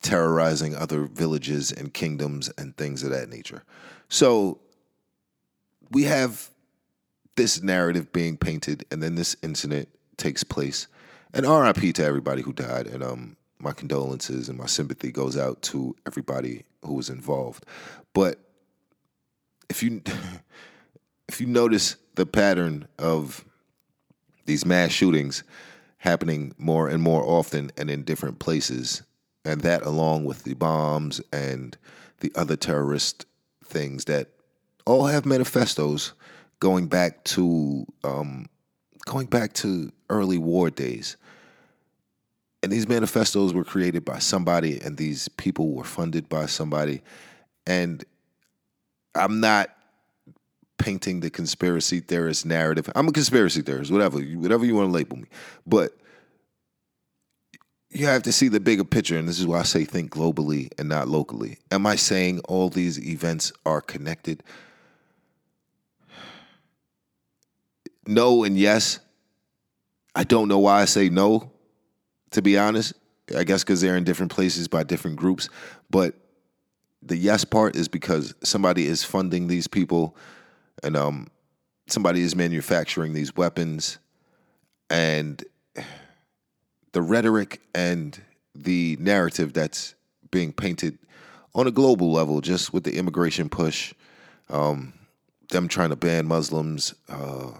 terrorizing 0.01 0.75
other 0.75 1.05
villages 1.05 1.71
and 1.71 1.93
kingdoms 1.93 2.51
and 2.57 2.75
things 2.75 3.03
of 3.03 3.11
that 3.11 3.29
nature. 3.29 3.63
So 4.09 4.59
we 5.91 6.03
have 6.03 6.49
this 7.35 7.61
narrative 7.61 8.11
being 8.11 8.37
painted, 8.37 8.85
and 8.91 9.01
then 9.01 9.15
this 9.15 9.35
incident 9.41 9.89
takes 10.17 10.43
place. 10.43 10.87
And 11.33 11.47
RIP 11.47 11.95
to 11.95 12.03
everybody 12.03 12.41
who 12.43 12.53
died, 12.53 12.87
and 12.87 13.03
um, 13.03 13.37
my 13.59 13.71
condolences 13.71 14.49
and 14.49 14.57
my 14.57 14.67
sympathy 14.67 15.11
goes 15.11 15.37
out 15.37 15.61
to 15.63 15.95
everybody 16.05 16.63
who 16.83 16.93
was 16.93 17.09
involved. 17.09 17.65
But 18.13 18.39
if 19.69 19.81
you 19.81 20.01
if 21.27 21.41
you 21.41 21.47
notice 21.47 21.95
the 22.15 22.25
pattern 22.25 22.87
of 22.99 23.43
these 24.45 24.65
mass 24.65 24.91
shootings 24.91 25.43
happening 25.97 26.53
more 26.57 26.89
and 26.89 27.01
more 27.01 27.23
often 27.23 27.71
and 27.77 27.89
in 27.89 28.03
different 28.03 28.39
places, 28.39 29.01
and 29.45 29.61
that 29.61 29.83
along 29.83 30.25
with 30.25 30.43
the 30.43 30.53
bombs 30.53 31.21
and 31.31 31.77
the 32.19 32.31
other 32.35 32.55
terrorist 32.55 33.25
things 33.65 34.05
that 34.05 34.27
all 34.85 35.07
have 35.07 35.25
manifestos 35.25 36.13
going 36.59 36.87
back 36.87 37.23
to 37.23 37.85
um, 38.03 38.45
going 39.05 39.27
back 39.27 39.53
to 39.53 39.91
early 40.09 40.37
war 40.37 40.69
days. 40.69 41.17
And 42.63 42.71
these 42.71 42.87
manifestos 42.87 43.53
were 43.53 43.65
created 43.65 44.05
by 44.05 44.19
somebody, 44.19 44.79
and 44.79 44.95
these 44.97 45.27
people 45.27 45.73
were 45.73 45.83
funded 45.83 46.29
by 46.29 46.45
somebody. 46.45 47.01
And 47.67 48.03
I'm 49.13 49.41
not 49.41 49.69
painting 50.77 51.19
the 51.19 51.29
conspiracy 51.29 51.99
theorist 51.99 52.45
narrative. 52.45 52.89
I'm 52.95 53.09
a 53.09 53.11
conspiracy 53.11 53.61
theorist, 53.61 53.91
whatever, 53.91 54.19
whatever 54.19 54.65
you 54.65 54.75
want 54.75 54.87
to 54.87 54.93
label 54.93 55.17
me. 55.17 55.27
But 55.67 55.91
you 57.89 58.07
have 58.07 58.23
to 58.23 58.31
see 58.31 58.47
the 58.47 58.61
bigger 58.61 58.85
picture, 58.85 59.17
and 59.17 59.27
this 59.27 59.39
is 59.39 59.45
why 59.45 59.59
I 59.59 59.63
say 59.63 59.83
think 59.83 60.11
globally 60.11 60.71
and 60.79 60.87
not 60.87 61.09
locally. 61.09 61.59
Am 61.69 61.85
I 61.85 61.97
saying 61.97 62.39
all 62.45 62.69
these 62.69 62.97
events 63.05 63.51
are 63.65 63.81
connected? 63.81 64.41
No 68.07 68.45
and 68.45 68.57
yes. 68.57 68.99
I 70.15 70.23
don't 70.23 70.47
know 70.47 70.59
why 70.59 70.81
I 70.81 70.85
say 70.85 71.09
no, 71.09 71.52
to 72.33 72.41
be 72.41 72.57
honest. 72.57 72.93
I 73.35 73.45
guess 73.45 73.63
because 73.63 73.79
they're 73.79 73.95
in 73.95 74.03
different 74.03 74.31
places 74.31 74.67
by 74.67 74.83
different 74.83 75.15
groups. 75.15 75.47
But 75.89 76.15
the 77.01 77.15
yes 77.15 77.45
part 77.45 77.75
is 77.75 77.87
because 77.87 78.35
somebody 78.43 78.85
is 78.85 79.03
funding 79.03 79.47
these 79.47 79.67
people 79.67 80.15
and 80.83 80.97
um, 80.97 81.27
somebody 81.87 82.21
is 82.21 82.35
manufacturing 82.35 83.13
these 83.13 83.35
weapons. 83.35 83.97
And 84.89 85.43
the 86.91 87.01
rhetoric 87.01 87.61
and 87.73 88.19
the 88.53 88.97
narrative 88.99 89.53
that's 89.53 89.95
being 90.29 90.51
painted 90.51 90.97
on 91.55 91.67
a 91.67 91.71
global 91.71 92.11
level, 92.11 92.41
just 92.41 92.73
with 92.73 92.83
the 92.83 92.97
immigration 92.97 93.49
push, 93.49 93.93
um, 94.49 94.93
them 95.49 95.67
trying 95.67 95.89
to 95.89 95.95
ban 95.95 96.27
Muslims, 96.27 96.93
uh, 97.09 97.51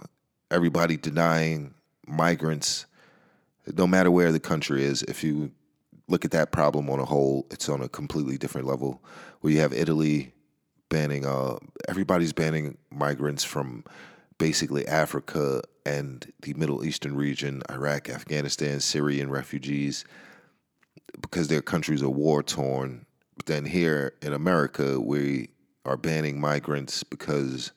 everybody 0.50 0.96
denying 0.96 1.74
migrants, 2.06 2.86
no 3.72 3.86
matter 3.86 4.10
where 4.10 4.32
the 4.32 4.40
country 4.40 4.84
is. 4.84 5.02
If 5.02 5.24
you 5.24 5.52
look 6.08 6.24
at 6.24 6.30
that 6.32 6.52
problem 6.52 6.90
on 6.90 7.00
a 7.00 7.04
whole, 7.04 7.46
it's 7.50 7.68
on 7.68 7.80
a 7.80 7.88
completely 7.88 8.36
different 8.36 8.66
level. 8.66 9.02
Where 9.40 9.52
you 9.52 9.60
have 9.60 9.72
Italy 9.72 10.32
banning, 10.88 11.26
uh, 11.26 11.56
everybody's 11.88 12.32
banning 12.32 12.76
migrants 12.90 13.44
from 13.44 13.84
basically 14.38 14.86
Africa 14.86 15.62
and 15.86 16.32
the 16.42 16.54
Middle 16.54 16.84
Eastern 16.84 17.16
region, 17.16 17.62
Iraq, 17.70 18.08
Afghanistan, 18.08 18.80
Syrian 18.80 19.30
refugees, 19.30 20.04
because 21.20 21.48
their 21.48 21.62
countries 21.62 22.02
are 22.02 22.08
war 22.08 22.42
torn. 22.42 23.06
But 23.36 23.46
then 23.46 23.64
here 23.64 24.14
in 24.22 24.32
America, 24.32 25.00
we 25.00 25.50
are 25.84 25.96
banning 25.96 26.40
migrants 26.40 27.02
because, 27.02 27.72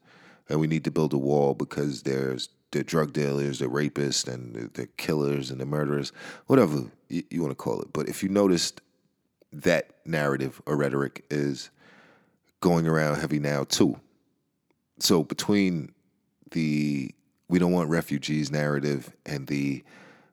and 0.50 0.60
we 0.60 0.68
need 0.68 0.84
to 0.86 0.92
build 0.92 1.14
a 1.14 1.18
wall 1.18 1.54
because 1.54 2.04
there's 2.04 2.50
the 2.72 2.84
drug 2.84 3.14
dealers, 3.14 3.60
the 3.60 3.66
rapists, 3.66 4.28
and 4.32 4.72
the 4.74 4.88
killers 4.98 5.52
and 5.52 5.60
the 5.60 5.66
murderers, 5.66 6.12
whatever 6.48 6.84
you, 7.10 7.24
you 7.30 7.42
want 7.42 7.52
to 7.52 7.56
call 7.56 7.82
it. 7.82 7.94
But 7.94 8.10
if 8.10 8.24
you 8.24 8.30
noticed, 8.30 8.82
that 9.54 9.92
narrative 10.06 10.62
or 10.66 10.76
rhetoric 10.76 11.26
is 11.30 11.70
going 12.60 12.88
around 12.88 13.20
heavy 13.20 13.40
now 13.40 13.64
too. 13.64 14.00
So 15.00 15.24
between 15.24 15.94
the 16.52 17.14
we 17.50 17.60
don't 17.60 17.72
want 17.72 17.90
refugees 17.90 18.52
narrative 18.52 19.16
and 19.26 19.48
the 19.48 19.84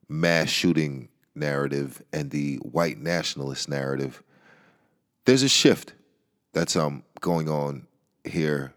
mass 0.08 0.48
shooting 0.48 1.08
narrative 1.34 2.02
and 2.12 2.30
the 2.30 2.56
white 2.56 2.98
nationalist 2.98 3.68
narrative, 3.68 4.22
there's 5.24 5.42
a 5.42 5.48
shift 5.48 5.94
that's 6.52 6.76
um 6.76 7.02
going 7.20 7.48
on 7.48 7.86
here 8.24 8.74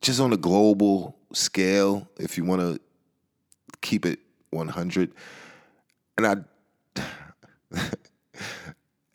just 0.00 0.20
on 0.20 0.32
a 0.32 0.36
global 0.36 1.17
scale 1.32 2.08
if 2.18 2.36
you 2.36 2.44
want 2.44 2.60
to 2.60 2.80
keep 3.80 4.06
it 4.06 4.18
100 4.50 5.12
and 6.16 6.26
i 6.26 6.36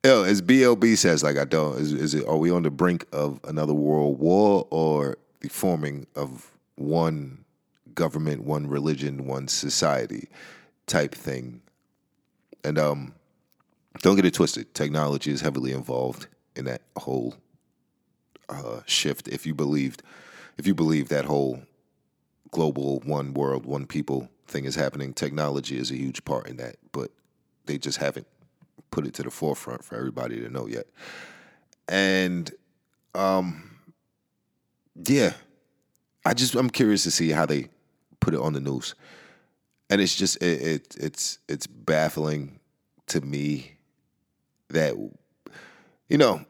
Yo, 0.06 0.24
as 0.24 0.42
BLB 0.42 0.98
says, 0.98 1.24
like 1.24 1.38
I 1.38 1.46
don't. 1.46 1.80
Is, 1.80 1.94
is 1.94 2.14
it? 2.14 2.28
Are 2.28 2.36
we 2.36 2.52
on 2.52 2.64
the 2.64 2.70
brink 2.70 3.06
of 3.14 3.40
another 3.46 3.74
world 3.74 4.20
war 4.20 4.68
or 4.70 5.18
the 5.40 5.48
forming 5.48 6.06
of 6.14 6.52
one 6.76 7.44
government, 7.94 8.44
one 8.44 8.68
religion, 8.68 9.26
one 9.26 9.48
society 9.48 10.30
type 10.88 11.14
thing. 11.14 11.62
And 12.64 12.78
um, 12.78 13.14
don't 14.02 14.16
get 14.16 14.26
it 14.26 14.34
twisted. 14.34 14.74
Technology 14.74 15.32
is 15.32 15.42
heavily 15.42 15.74
involved 15.74 16.28
in 16.56 16.66
that 16.66 16.82
whole 16.98 17.36
uh, 18.50 18.82
shift. 18.86 19.28
If 19.28 19.46
you 19.46 19.54
believed, 19.54 20.02
if 20.58 20.68
you 20.68 20.74
believe 20.74 21.10
that 21.10 21.26
whole 21.26 21.62
global 22.54 23.02
one 23.02 23.34
world, 23.34 23.66
one 23.66 23.86
people 23.86 24.30
thing 24.48 24.66
is 24.66 24.76
happening. 24.76 25.14
Technology 25.14 25.78
is 25.78 25.92
a 25.92 25.96
huge 25.98 26.24
part 26.24 26.48
in 26.48 26.58
that, 26.58 26.78
but 26.92 27.12
they 27.66 27.78
just 27.78 27.98
haven't 27.98 28.28
put 28.92 29.08
it 29.08 29.14
to 29.16 29.24
the 29.24 29.32
forefront 29.32 29.84
for 29.84 29.96
everybody 29.96 30.40
to 30.40 30.50
know 30.50 30.68
yet. 30.68 30.86
And 31.90 32.50
um 33.16 33.72
yeah, 35.08 35.34
I 36.26 36.34
just 36.34 36.56
I'm 36.56 36.70
curious 36.70 37.04
to 37.04 37.12
see 37.12 37.32
how 37.32 37.46
they 37.46 37.70
put 38.20 38.34
it 38.34 38.40
on 38.40 38.54
the 38.54 38.62
news. 38.62 38.96
And 39.90 40.00
it's 40.00 40.16
just 40.16 40.38
it, 40.38 40.62
it 40.62 40.96
it's 41.00 41.40
it's 41.50 41.68
baffling 41.68 42.60
to 43.08 43.22
me 43.22 43.78
that 44.70 44.96
you 46.08 46.18
know 46.18 46.46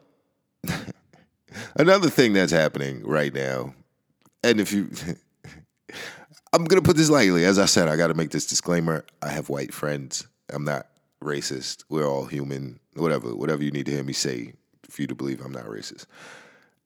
another 1.76 2.10
thing 2.10 2.34
that's 2.34 2.52
happening 2.52 3.02
right 3.04 3.34
now 3.34 3.74
and 4.42 4.60
if 4.60 4.72
you 4.72 4.90
I'm 6.54 6.66
gonna 6.66 6.82
put 6.82 6.96
this 6.96 7.10
lightly. 7.10 7.44
As 7.44 7.58
I 7.58 7.64
said, 7.64 7.88
I 7.88 7.96
gotta 7.96 8.14
make 8.14 8.30
this 8.30 8.46
disclaimer. 8.46 9.04
I 9.20 9.30
have 9.30 9.48
white 9.48 9.74
friends. 9.74 10.28
I'm 10.48 10.62
not 10.62 10.86
racist. 11.20 11.82
We're 11.88 12.06
all 12.06 12.26
human. 12.26 12.78
Whatever, 12.94 13.34
whatever 13.34 13.64
you 13.64 13.72
need 13.72 13.86
to 13.86 13.92
hear 13.92 14.04
me 14.04 14.12
say 14.12 14.52
for 14.88 15.02
you 15.02 15.08
to 15.08 15.16
believe 15.16 15.44
I'm 15.44 15.50
not 15.50 15.64
racist. 15.64 16.06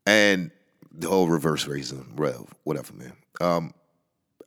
And 0.06 0.50
the 0.90 1.10
whole 1.10 1.28
reverse 1.28 1.66
racism, 1.66 2.18
whatever, 2.64 2.94
man. 2.94 3.12
Um, 3.42 3.74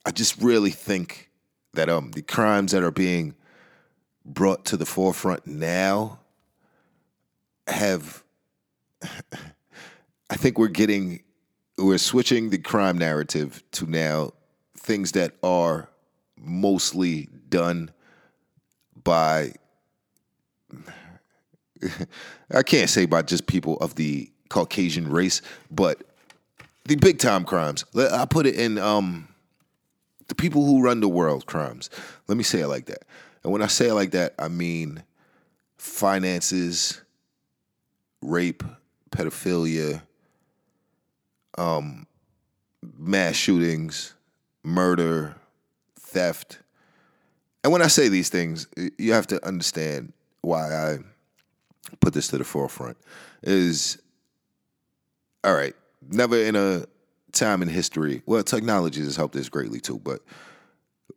I 0.08 0.10
just 0.10 0.42
really 0.42 0.72
think 0.72 1.30
that 1.74 1.88
um, 1.88 2.10
the 2.12 2.24
crimes 2.24 2.72
that 2.72 2.82
are 2.82 2.90
being 2.90 3.36
brought 4.26 4.66
to 4.66 4.78
the 4.78 4.88
forefront 4.88 5.46
now 5.46 6.18
have 7.68 8.24
I 9.04 10.36
think 10.36 10.58
we're 10.58 10.68
getting 10.68 11.22
we're 11.78 12.00
switching 12.00 12.50
the 12.50 12.58
crime 12.58 12.98
narrative 12.98 13.62
to 13.74 13.86
now 13.86 14.32
things 14.82 15.12
that 15.14 15.34
are 15.44 15.90
mostly 16.38 17.30
done 17.50 17.92
by 19.04 19.54
I 22.54 22.64
can't 22.64 22.90
say 22.90 23.06
by 23.06 23.22
just 23.22 23.48
people 23.48 23.78
of 23.78 23.96
the 23.96 24.32
Caucasian 24.50 25.10
race, 25.10 25.42
but 25.70 26.02
the 26.86 26.96
big 26.96 27.20
time 27.20 27.46
crimes. 27.46 27.86
I 27.96 28.26
put 28.26 28.46
it 28.46 28.56
in 28.56 28.78
um, 28.78 29.28
the 30.28 30.36
people 30.36 30.66
who 30.66 30.84
run 30.84 31.00
the 31.00 31.08
world 31.08 31.46
crimes. 31.46 31.90
Let 32.28 32.38
me 32.38 32.44
say 32.44 32.62
it 32.62 32.68
like 32.68 32.86
that. 32.86 33.04
And 33.44 33.52
when 33.52 33.62
I 33.62 33.68
say 33.68 33.88
it 33.88 33.94
like 33.94 34.12
that, 34.12 34.34
I 34.38 34.48
mean 34.48 35.04
finances, 35.78 37.02
rape, 38.22 38.64
pedophilia, 39.10 40.02
um, 41.58 42.06
mass 42.98 43.36
shootings, 43.36 44.14
murder, 44.64 45.36
theft. 46.00 46.60
And 47.64 47.72
when 47.72 47.82
I 47.82 47.88
say 47.88 48.08
these 48.08 48.30
things, 48.30 48.68
you 48.98 49.14
have 49.14 49.28
to 49.28 49.46
understand 49.46 50.14
why 50.42 50.74
I 50.74 51.00
put 52.00 52.14
this 52.14 52.28
to 52.30 52.38
the 52.38 52.44
forefront. 52.44 52.98
Is 53.44 53.98
all 55.44 55.54
right, 55.54 55.76
never 56.10 56.38
in 56.38 56.56
a 56.56 56.86
time 57.32 57.62
in 57.62 57.68
history, 57.68 58.22
well, 58.26 58.44
technology 58.44 59.02
has 59.02 59.16
helped 59.16 59.36
us 59.36 59.50
greatly 59.50 59.80
too, 59.80 60.00
but 60.00 60.22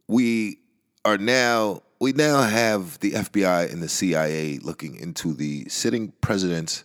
we 0.09 0.59
are 1.05 1.19
now 1.19 1.83
we 2.01 2.13
now 2.13 2.43
have 2.43 2.99
the 3.01 3.13
FBI 3.13 3.73
and 3.73 3.83
the 3.83 3.89
CIA 3.89 4.59
looking 4.59 4.97
into 4.97 5.33
the 5.33 5.67
sitting 5.69 6.13
president's 6.21 6.85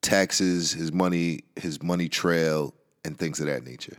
taxes, 0.00 0.72
his 0.72 0.92
money, 0.92 1.44
his 1.56 1.82
money 1.82 2.08
trail, 2.08 2.74
and 3.04 3.16
things 3.16 3.40
of 3.40 3.46
that 3.46 3.64
nature. 3.64 3.98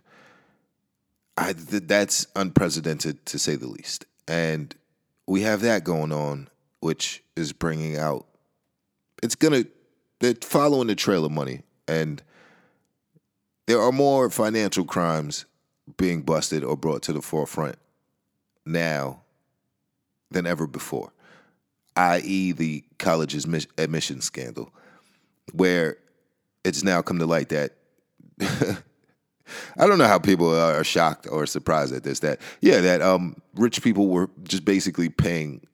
I 1.37 1.53
th- 1.53 1.83
that's 1.87 2.27
unprecedented 2.35 3.25
to 3.27 3.39
say 3.39 3.55
the 3.55 3.67
least. 3.67 4.05
And 4.27 4.75
we 5.27 5.41
have 5.41 5.61
that 5.61 5.83
going 5.83 6.11
on, 6.11 6.49
which 6.79 7.23
is 7.35 7.53
bringing 7.53 7.97
out. 7.97 8.25
It's 9.21 9.35
gonna. 9.35 9.65
They're 10.19 10.35
following 10.41 10.87
the 10.87 10.95
trail 10.95 11.25
of 11.25 11.31
money, 11.31 11.61
and 11.87 12.21
there 13.65 13.81
are 13.81 13.91
more 13.91 14.29
financial 14.29 14.85
crimes 14.85 15.45
being 15.97 16.21
busted 16.21 16.63
or 16.63 16.77
brought 16.77 17.01
to 17.03 17.13
the 17.13 17.21
forefront 17.21 17.75
now 18.65 19.21
than 20.31 20.45
ever 20.47 20.67
before, 20.67 21.11
i.e., 21.95 22.51
the 22.53 22.83
college 22.97 23.35
admission 23.35 24.21
scandal, 24.21 24.71
where 25.53 25.97
it's 26.63 26.83
now 26.83 27.01
come 27.01 27.19
to 27.19 27.25
light 27.25 27.49
that 27.49 27.73
I 29.77 29.87
don't 29.87 29.97
know 29.97 30.07
how 30.07 30.19
people 30.19 30.55
are 30.55 30.83
shocked 30.83 31.27
or 31.29 31.45
surprised 31.45 31.93
at 31.93 32.03
this. 32.03 32.19
That 32.19 32.39
yeah, 32.61 32.81
that 32.81 33.01
um, 33.01 33.41
rich 33.55 33.81
people 33.81 34.07
were 34.07 34.29
just 34.43 34.65
basically 34.65 35.09
paying 35.09 35.65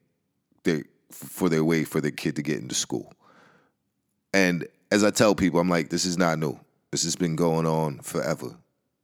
their 0.64 0.84
for 1.10 1.48
their 1.48 1.64
way 1.64 1.84
for 1.84 2.00
their 2.00 2.10
kid 2.10 2.36
to 2.36 2.42
get 2.42 2.58
into 2.58 2.74
school. 2.74 3.12
And 4.32 4.66
as 4.90 5.04
I 5.04 5.10
tell 5.10 5.34
people, 5.34 5.60
I'm 5.60 5.68
like, 5.68 5.90
this 5.90 6.04
is 6.04 6.16
not 6.16 6.38
new. 6.38 6.58
This 6.90 7.04
has 7.04 7.16
been 7.16 7.36
going 7.36 7.66
on 7.66 8.00
forever. 8.00 8.56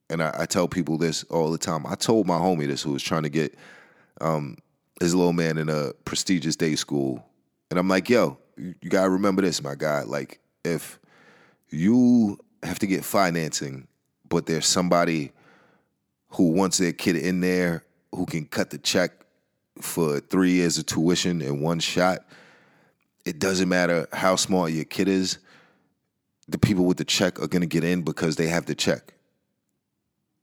And 0.09 0.23
I, 0.23 0.35
I 0.41 0.47
tell 0.47 0.69
people 0.69 0.99
this 0.99 1.25
all 1.25 1.51
the 1.51 1.59
time. 1.59 1.87
I 1.87 1.95
told 1.95 2.27
my 2.27 2.39
homie 2.39 2.67
this 2.67 2.83
who 2.83 2.93
was 2.93 3.03
trying 3.03 3.25
to 3.25 3.29
get 3.29 3.57
um, 4.21 4.57
his 5.01 5.15
little 5.15 5.33
man 5.33 5.59
in 5.59 5.69
a 5.69 5.93
prestigious 6.05 6.57
day 6.57 6.77
school. 6.77 7.25
And 7.71 7.79
I'm 7.79 7.89
like, 7.89 8.09
yo, 8.09 8.39
you, 8.57 8.75
you 8.81 8.91
gotta 8.91 9.11
remember 9.11 9.43
this, 9.43 9.62
my 9.62 9.75
guy. 9.75 10.03
Like, 10.03 10.41
if 10.65 10.99
you 11.71 12.39
have 12.62 12.79
to 12.81 12.87
get 12.87 13.05
financing 13.05 13.89
but 14.29 14.47
there's 14.47 14.67
somebody 14.67 15.33
who 16.31 16.51
wants 16.51 16.79
their 16.79 16.93
kid 16.93 17.17
in 17.17 17.41
there 17.41 17.85
who 18.15 18.27
can 18.27 18.47
cut 18.47 18.71
the 18.71 18.79
check 18.79 19.12
for 19.81 20.21
three 20.21 20.53
years 20.53 20.79
of 20.79 20.87
tuition 20.87 21.43
in 21.43 21.61
one 21.61 21.79
shot. 21.79 22.27
It 23.25 23.39
doesn't 23.39 23.69
matter 23.69 24.07
how 24.12 24.37
small 24.37 24.69
your 24.69 24.85
kid 24.85 25.09
is, 25.09 25.39
the 26.49 26.59
people 26.59 26.85
with 26.85 26.97
the 26.97 27.05
check 27.05 27.41
are 27.41 27.49
gonna 27.49 27.67
get 27.67 27.85
in 27.85 28.03
because 28.03 28.37
they 28.37 28.47
have 28.47 28.67
the 28.67 28.75
check. 28.75 29.15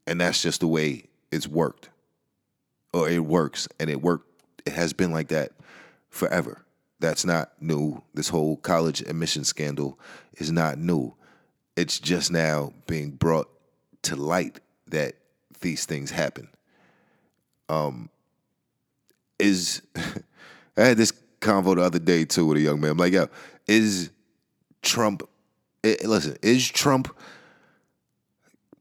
And 0.05 0.19
that's 0.19 0.41
just 0.41 0.59
the 0.59 0.67
way 0.67 1.05
it's 1.31 1.47
worked. 1.47 1.89
Or 2.93 3.09
it 3.09 3.19
works. 3.19 3.67
And 3.79 3.89
it 3.89 4.01
worked, 4.01 4.27
it 4.65 4.73
has 4.73 4.93
been 4.93 5.11
like 5.11 5.29
that 5.29 5.53
forever. 6.09 6.61
That's 6.99 7.25
not 7.25 7.51
new. 7.61 8.01
This 8.13 8.29
whole 8.29 8.57
college 8.57 9.01
admission 9.01 9.43
scandal 9.43 9.99
is 10.37 10.51
not 10.51 10.77
new. 10.77 11.15
It's 11.75 11.99
just 11.99 12.31
now 12.31 12.73
being 12.87 13.11
brought 13.11 13.49
to 14.03 14.15
light 14.15 14.59
that 14.87 15.15
these 15.61 15.85
things 15.85 16.11
happen. 16.11 16.47
Um, 17.69 18.09
is 19.39 19.81
I 19.95 20.81
had 20.81 20.97
this 20.97 21.13
convo 21.41 21.75
the 21.75 21.81
other 21.81 21.99
day 21.99 22.25
too 22.25 22.45
with 22.45 22.57
a 22.57 22.61
young 22.61 22.79
man. 22.79 22.91
I'm 22.91 22.97
like, 22.97 23.13
yo, 23.13 23.27
is 23.67 24.11
Trump? 24.81 25.27
Eh, 25.83 25.95
listen, 26.05 26.37
is 26.41 26.67
Trump 26.69 27.15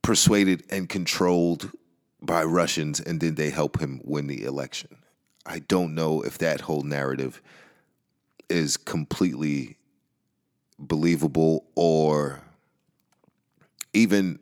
persuaded 0.02 0.64
and 0.70 0.88
controlled 0.88 1.70
by 2.20 2.44
Russians, 2.44 3.00
and 3.00 3.18
did 3.18 3.36
they 3.36 3.50
help 3.50 3.80
him 3.80 4.00
win 4.04 4.26
the 4.26 4.44
election? 4.44 4.96
I 5.44 5.58
don't 5.60 5.94
know 5.94 6.22
if 6.22 6.38
that 6.38 6.60
whole 6.60 6.82
narrative 6.82 7.42
is 8.48 8.76
completely 8.76 9.76
believable 10.78 11.64
or 11.74 12.40
even 13.92 14.38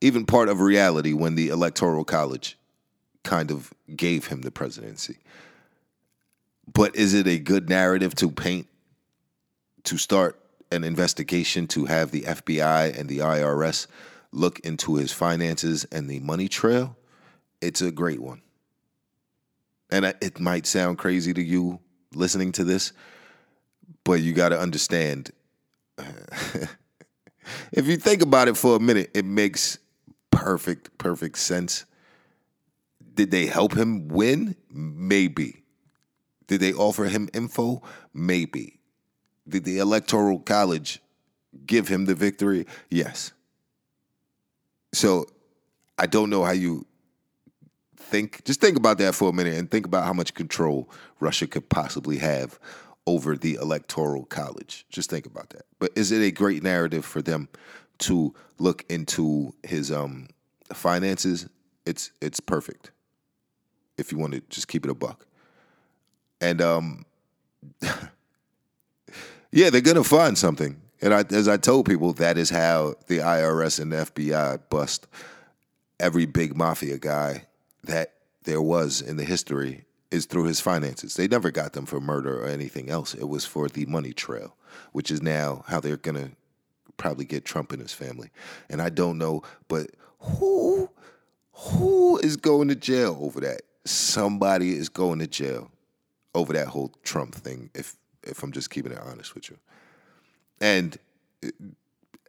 even 0.00 0.26
part 0.26 0.48
of 0.48 0.60
reality 0.60 1.12
when 1.12 1.34
the 1.34 1.48
Electoral 1.48 2.04
College 2.04 2.58
kind 3.22 3.50
of 3.50 3.72
gave 3.94 4.26
him 4.26 4.42
the 4.42 4.50
presidency. 4.50 5.18
But 6.72 6.96
is 6.96 7.14
it 7.14 7.26
a 7.26 7.38
good 7.38 7.68
narrative 7.68 8.14
to 8.16 8.30
paint, 8.30 8.66
to 9.84 9.96
start 9.96 10.40
an 10.70 10.84
investigation, 10.84 11.66
to 11.68 11.86
have 11.86 12.10
the 12.10 12.22
FBI 12.22 12.98
and 12.98 13.08
the 13.08 13.18
IRS 13.18 13.86
look 14.32 14.58
into 14.60 14.96
his 14.96 15.12
finances 15.12 15.84
and 15.90 16.08
the 16.08 16.20
money 16.20 16.48
trail? 16.48 16.96
It's 17.60 17.80
a 17.80 17.90
great 17.90 18.20
one. 18.20 18.42
And 19.90 20.04
it 20.04 20.40
might 20.40 20.66
sound 20.66 20.98
crazy 20.98 21.32
to 21.32 21.42
you 21.42 21.78
listening 22.14 22.52
to 22.52 22.64
this, 22.64 22.92
but 24.04 24.20
you 24.20 24.32
got 24.32 24.48
to 24.48 24.58
understand. 24.58 25.30
if 27.72 27.86
you 27.86 27.96
think 27.96 28.22
about 28.22 28.48
it 28.48 28.56
for 28.56 28.76
a 28.76 28.80
minute, 28.80 29.10
it 29.14 29.24
makes 29.24 29.78
perfect, 30.36 30.96
perfect 30.98 31.38
sense. 31.38 31.86
Did 33.14 33.30
they 33.30 33.46
help 33.46 33.74
him 33.74 34.08
win? 34.08 34.54
Maybe. 34.70 35.64
Did 36.46 36.60
they 36.60 36.72
offer 36.72 37.04
him 37.04 37.28
info? 37.32 37.82
Maybe. 38.12 38.78
Did 39.48 39.64
the 39.64 39.78
Electoral 39.78 40.38
College 40.40 41.00
give 41.64 41.88
him 41.88 42.04
the 42.04 42.14
victory? 42.14 42.66
Yes. 42.90 43.32
So 44.92 45.26
I 45.98 46.06
don't 46.06 46.30
know 46.30 46.44
how 46.44 46.52
you 46.52 46.86
think. 47.96 48.44
Just 48.44 48.60
think 48.60 48.76
about 48.76 48.98
that 48.98 49.14
for 49.14 49.30
a 49.30 49.32
minute 49.32 49.54
and 49.54 49.70
think 49.70 49.86
about 49.86 50.04
how 50.04 50.12
much 50.12 50.34
control 50.34 50.90
Russia 51.18 51.46
could 51.46 51.68
possibly 51.68 52.18
have 52.18 52.60
over 53.06 53.36
the 53.36 53.54
Electoral 53.54 54.26
College. 54.26 54.84
Just 54.90 55.08
think 55.08 55.24
about 55.24 55.50
that. 55.50 55.64
But 55.78 55.92
is 55.96 56.12
it 56.12 56.22
a 56.22 56.30
great 56.30 56.62
narrative 56.62 57.04
for 57.04 57.22
them 57.22 57.48
to 58.00 58.34
look 58.58 58.84
into 58.88 59.54
his 59.62 59.90
um, 59.90 60.28
finances, 60.72 61.48
It's 61.84 62.10
it's 62.20 62.40
perfect. 62.40 62.90
If 63.98 64.12
you 64.12 64.18
want 64.18 64.34
to 64.34 64.42
just 64.50 64.68
keep 64.68 64.84
it 64.84 64.90
a 64.90 64.94
buck. 64.94 65.26
And 66.40 66.60
um 66.60 67.06
yeah, 69.52 69.70
they're 69.70 69.80
gonna 69.80 70.04
find 70.04 70.36
something. 70.36 70.80
And 71.02 71.12
I, 71.12 71.24
as 71.30 71.46
I 71.46 71.58
told 71.58 71.86
people, 71.86 72.14
that 72.14 72.38
is 72.38 72.50
how 72.50 72.94
the 73.06 73.18
IRS 73.18 73.80
and 73.80 73.92
the 73.92 73.96
FBI 73.96 74.60
bust 74.70 75.06
every 76.00 76.26
big 76.26 76.56
mafia 76.56 76.98
guy 76.98 77.46
that 77.84 78.14
there 78.44 78.62
was 78.62 79.00
in 79.00 79.16
the 79.16 79.24
history 79.24 79.84
is 80.10 80.26
through 80.26 80.44
his 80.44 80.60
finances. 80.60 81.14
They 81.14 81.28
never 81.28 81.50
got 81.50 81.72
them 81.72 81.86
for 81.86 82.00
murder 82.00 82.42
or 82.42 82.46
anything 82.46 82.88
else. 82.90 83.14
It 83.14 83.28
was 83.28 83.44
for 83.44 83.68
the 83.68 83.86
money 83.86 84.12
trail, 84.12 84.56
which 84.92 85.10
is 85.10 85.22
now 85.22 85.64
how 85.68 85.80
they're 85.80 85.96
gonna 85.96 86.30
probably 86.96 87.24
get 87.24 87.44
Trump 87.44 87.72
and 87.72 87.80
his 87.80 87.92
family. 87.92 88.30
And 88.68 88.80
I 88.80 88.88
don't 88.88 89.18
know, 89.18 89.42
but 89.68 89.90
who 90.20 90.90
who 91.52 92.18
is 92.18 92.36
going 92.36 92.68
to 92.68 92.74
jail 92.74 93.18
over 93.20 93.40
that? 93.40 93.62
Somebody 93.84 94.72
is 94.72 94.88
going 94.88 95.20
to 95.20 95.26
jail 95.26 95.70
over 96.34 96.52
that 96.52 96.68
whole 96.68 96.92
Trump 97.02 97.34
thing. 97.34 97.70
If 97.74 97.96
if 98.22 98.42
I'm 98.42 98.52
just 98.52 98.70
keeping 98.70 98.92
it 98.92 98.98
honest 98.98 99.34
with 99.34 99.50
you. 99.50 99.58
And 100.60 100.98
uh, 101.44 101.50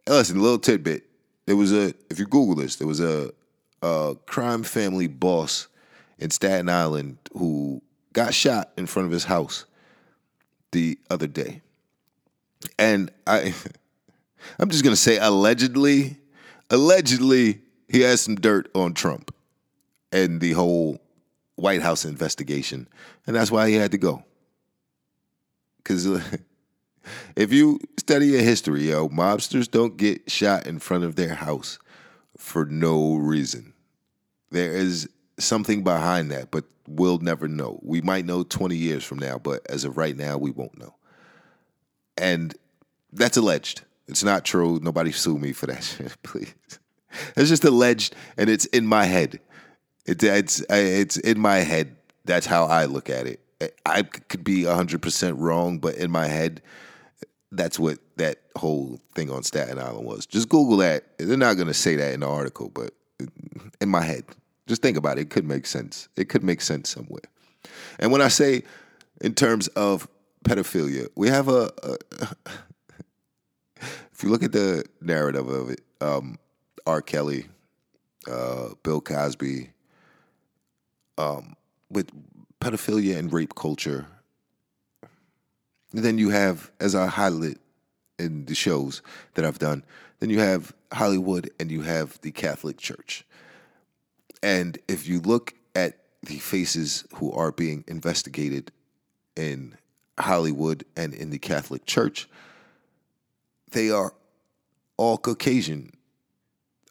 listen, 0.06 0.38
a 0.38 0.42
little 0.42 0.58
tidbit. 0.58 1.04
There 1.46 1.56
was 1.56 1.72
a 1.72 1.94
if 2.10 2.18
you 2.18 2.26
Google 2.26 2.54
this, 2.54 2.76
there 2.76 2.86
was 2.86 3.00
a, 3.00 3.30
a 3.82 4.16
crime 4.26 4.62
family 4.62 5.06
boss 5.06 5.68
in 6.18 6.30
Staten 6.30 6.68
Island 6.68 7.18
who 7.32 7.82
got 8.12 8.34
shot 8.34 8.72
in 8.76 8.86
front 8.86 9.06
of 9.06 9.12
his 9.12 9.24
house 9.24 9.64
the 10.72 10.98
other 11.10 11.26
day. 11.26 11.62
And 12.78 13.10
I 13.26 13.54
I'm 14.58 14.70
just 14.70 14.84
gonna 14.84 14.96
say 14.96 15.18
allegedly, 15.18 16.18
allegedly 16.70 17.60
he 17.88 18.00
has 18.00 18.20
some 18.20 18.36
dirt 18.36 18.70
on 18.74 18.94
Trump 18.94 19.34
and 20.12 20.40
the 20.40 20.52
whole 20.52 21.00
White 21.56 21.82
House 21.82 22.04
investigation. 22.04 22.88
And 23.26 23.34
that's 23.34 23.50
why 23.50 23.68
he 23.68 23.74
had 23.74 23.90
to 23.92 23.98
go. 23.98 24.24
Cause 25.84 26.06
if 27.36 27.52
you 27.52 27.80
study 27.98 28.26
your 28.28 28.42
history, 28.42 28.88
yo, 28.88 29.08
mobsters 29.08 29.70
don't 29.70 29.96
get 29.96 30.30
shot 30.30 30.66
in 30.66 30.78
front 30.78 31.04
of 31.04 31.16
their 31.16 31.34
house 31.34 31.78
for 32.36 32.64
no 32.64 33.16
reason. 33.16 33.72
There 34.50 34.72
is 34.72 35.08
something 35.38 35.82
behind 35.82 36.30
that, 36.30 36.50
but 36.50 36.64
we'll 36.86 37.18
never 37.18 37.48
know. 37.48 37.78
We 37.82 38.00
might 38.00 38.24
know 38.24 38.42
20 38.42 38.76
years 38.76 39.04
from 39.04 39.18
now, 39.18 39.38
but 39.38 39.66
as 39.68 39.84
of 39.84 39.96
right 39.96 40.16
now, 40.16 40.38
we 40.38 40.50
won't 40.50 40.78
know. 40.78 40.94
And 42.16 42.54
that's 43.12 43.36
alleged. 43.36 43.82
It's 44.08 44.24
not 44.24 44.44
true. 44.44 44.80
Nobody 44.82 45.12
sue 45.12 45.38
me 45.38 45.52
for 45.52 45.66
that 45.66 45.84
shit, 45.84 46.16
please. 46.22 46.54
It's 47.36 47.48
just 47.48 47.64
alleged, 47.64 48.14
and 48.36 48.50
it's 48.50 48.64
in 48.66 48.86
my 48.86 49.04
head. 49.04 49.40
It, 50.06 50.22
it's 50.22 50.64
it's 50.70 51.16
in 51.18 51.38
my 51.38 51.56
head. 51.58 51.96
That's 52.24 52.46
how 52.46 52.66
I 52.66 52.86
look 52.86 53.10
at 53.10 53.26
it. 53.26 53.40
I 53.84 54.02
could 54.02 54.44
be 54.44 54.64
hundred 54.64 55.02
percent 55.02 55.38
wrong, 55.38 55.78
but 55.78 55.96
in 55.96 56.10
my 56.10 56.26
head, 56.26 56.62
that's 57.52 57.78
what 57.78 57.98
that 58.16 58.38
whole 58.56 59.00
thing 59.14 59.30
on 59.30 59.42
Staten 59.42 59.78
Island 59.78 60.06
was. 60.06 60.26
Just 60.26 60.48
Google 60.48 60.78
that. 60.78 61.18
They're 61.18 61.36
not 61.36 61.54
going 61.54 61.68
to 61.68 61.74
say 61.74 61.96
that 61.96 62.12
in 62.12 62.20
the 62.20 62.28
article, 62.28 62.70
but 62.70 62.92
in 63.80 63.88
my 63.88 64.02
head, 64.02 64.24
just 64.66 64.82
think 64.82 64.96
about 64.96 65.18
it. 65.18 65.22
It 65.22 65.30
could 65.30 65.46
make 65.46 65.66
sense. 65.66 66.08
It 66.16 66.28
could 66.28 66.44
make 66.44 66.60
sense 66.60 66.90
somewhere. 66.90 67.22
And 67.98 68.12
when 68.12 68.22
I 68.22 68.28
say 68.28 68.62
in 69.20 69.34
terms 69.34 69.68
of 69.68 70.08
pedophilia, 70.44 71.08
we 71.16 71.28
have 71.28 71.48
a, 71.48 71.70
a 71.82 71.96
if 74.18 74.24
you 74.24 74.30
look 74.30 74.42
at 74.42 74.50
the 74.50 74.84
narrative 75.00 75.48
of 75.48 75.70
it, 75.70 75.80
um, 76.00 76.40
R. 76.88 77.00
Kelly, 77.00 77.46
uh, 78.28 78.70
Bill 78.82 79.00
Cosby, 79.00 79.70
um, 81.16 81.54
with 81.88 82.10
pedophilia 82.60 83.16
and 83.16 83.32
rape 83.32 83.54
culture. 83.54 84.08
And 85.92 86.02
then 86.02 86.18
you 86.18 86.30
have, 86.30 86.72
as 86.80 86.96
I 86.96 87.06
highlight 87.06 87.58
in 88.18 88.46
the 88.46 88.56
shows 88.56 89.02
that 89.34 89.44
I've 89.44 89.60
done, 89.60 89.84
then 90.18 90.30
you 90.30 90.40
have 90.40 90.74
Hollywood 90.92 91.48
and 91.60 91.70
you 91.70 91.82
have 91.82 92.20
the 92.22 92.32
Catholic 92.32 92.76
Church. 92.76 93.24
And 94.42 94.78
if 94.88 95.06
you 95.06 95.20
look 95.20 95.54
at 95.76 95.96
the 96.24 96.38
faces 96.38 97.04
who 97.14 97.30
are 97.30 97.52
being 97.52 97.84
investigated 97.86 98.72
in 99.36 99.76
Hollywood 100.18 100.84
and 100.96 101.14
in 101.14 101.30
the 101.30 101.38
Catholic 101.38 101.86
Church, 101.86 102.28
they 103.72 103.90
are 103.90 104.14
all 104.96 105.18
Caucasian 105.18 105.92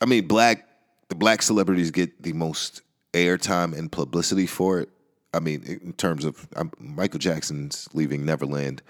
I 0.01 0.05
mean, 0.05 0.27
black 0.27 0.67
the 1.09 1.15
black 1.15 1.41
celebrities 1.41 1.91
get 1.91 2.21
the 2.21 2.33
most 2.33 2.81
airtime 3.13 3.77
and 3.77 3.91
publicity 3.91 4.45
for 4.45 4.79
it. 4.79 4.89
I 5.33 5.39
mean, 5.39 5.63
in 5.63 5.93
terms 5.93 6.25
of 6.25 6.47
um, 6.55 6.71
Michael 6.79 7.19
Jackson's 7.19 7.87
leaving 7.93 8.25
Neverland 8.25 8.81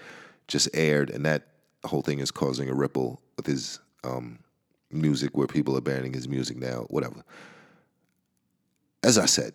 just 0.48 0.68
aired, 0.74 1.10
and 1.10 1.24
that 1.26 1.46
whole 1.84 2.02
thing 2.02 2.18
is 2.18 2.30
causing 2.30 2.68
a 2.68 2.74
ripple 2.74 3.20
with 3.36 3.46
his 3.46 3.78
um, 4.02 4.40
music, 4.90 5.36
where 5.36 5.46
people 5.46 5.76
are 5.76 5.82
banning 5.82 6.12
his 6.12 6.28
music 6.28 6.56
now. 6.56 6.86
Whatever. 6.88 7.24
As 9.02 9.16
I 9.16 9.26
said, 9.26 9.52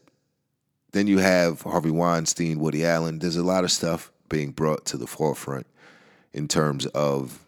then 0.93 1.08
you 1.08 1.17
have 1.17 1.62
Harvey 1.62 1.91
Weinstein, 1.91 2.60
Woody 2.60 2.86
Allen. 2.86 3.19
There's 3.19 3.36
a 3.36 3.43
lot 3.43 3.63
of 3.63 3.72
stuff 3.72 4.12
being 4.30 4.52
brought 4.52 4.86
to 4.86 4.98
the 4.98 5.08
forefront 5.08 5.67
in 6.32 6.48
terms 6.48 6.86
of 6.88 7.46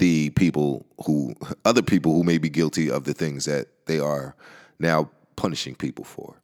the 0.00 0.30
people 0.30 0.86
who 1.04 1.34
other 1.66 1.82
people 1.82 2.14
who 2.14 2.24
may 2.24 2.38
be 2.38 2.48
guilty 2.48 2.90
of 2.90 3.04
the 3.04 3.12
things 3.12 3.44
that 3.44 3.68
they 3.84 4.00
are 4.00 4.34
now 4.78 5.10
punishing 5.36 5.74
people 5.74 6.06
for. 6.06 6.40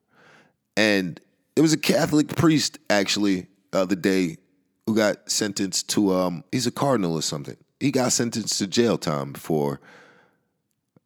And 0.77 1.19
it 1.57 1.63
was 1.63 1.73
a 1.73 1.79
Catholic 1.79 2.37
priest 2.37 2.79
actually 2.91 3.47
the 3.71 3.79
other 3.79 3.97
day 3.97 4.37
who 4.85 4.95
got 4.95 5.31
sentenced 5.31 5.89
to 5.91 6.13
um 6.13 6.45
he's 6.53 6.67
a 6.67 6.71
cardinal 6.71 7.15
or 7.15 7.23
something. 7.23 7.57
He 7.81 7.91
got 7.91 8.13
sentenced 8.13 8.59
to 8.59 8.67
jail 8.67 8.99
time 8.99 9.33
for 9.33 9.81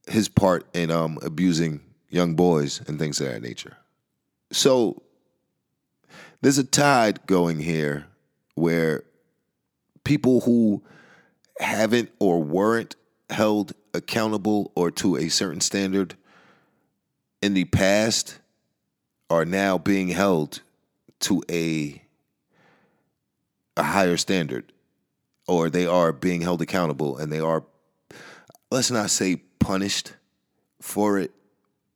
his 0.08 0.28
part 0.28 0.66
in 0.74 0.90
um 0.90 1.20
abusing 1.22 1.80
young 2.08 2.34
boys 2.34 2.82
and 2.88 2.98
things 2.98 3.20
of 3.20 3.28
that 3.28 3.42
nature. 3.42 3.76
So 4.50 5.02
there's 6.40 6.58
a 6.58 6.64
tide 6.64 7.24
going 7.28 7.60
here 7.60 8.06
where 8.56 9.04
people 10.02 10.40
who 10.40 10.82
haven't 11.60 12.10
or 12.18 12.42
weren't 12.42 12.96
held 13.28 13.72
accountable 13.94 14.72
or 14.74 14.90
to 14.90 15.16
a 15.16 15.28
certain 15.28 15.60
standard 15.60 16.14
in 17.42 17.54
the 17.54 17.64
past 17.64 18.38
are 19.28 19.44
now 19.44 19.78
being 19.78 20.08
held 20.08 20.62
to 21.20 21.42
a 21.50 22.02
a 23.76 23.82
higher 23.82 24.16
standard 24.16 24.72
or 25.46 25.70
they 25.70 25.86
are 25.86 26.12
being 26.12 26.40
held 26.40 26.60
accountable 26.60 27.16
and 27.16 27.32
they 27.32 27.40
are 27.40 27.64
let's 28.70 28.90
not 28.90 29.10
say 29.10 29.36
punished 29.58 30.14
for 30.80 31.18
it. 31.18 31.30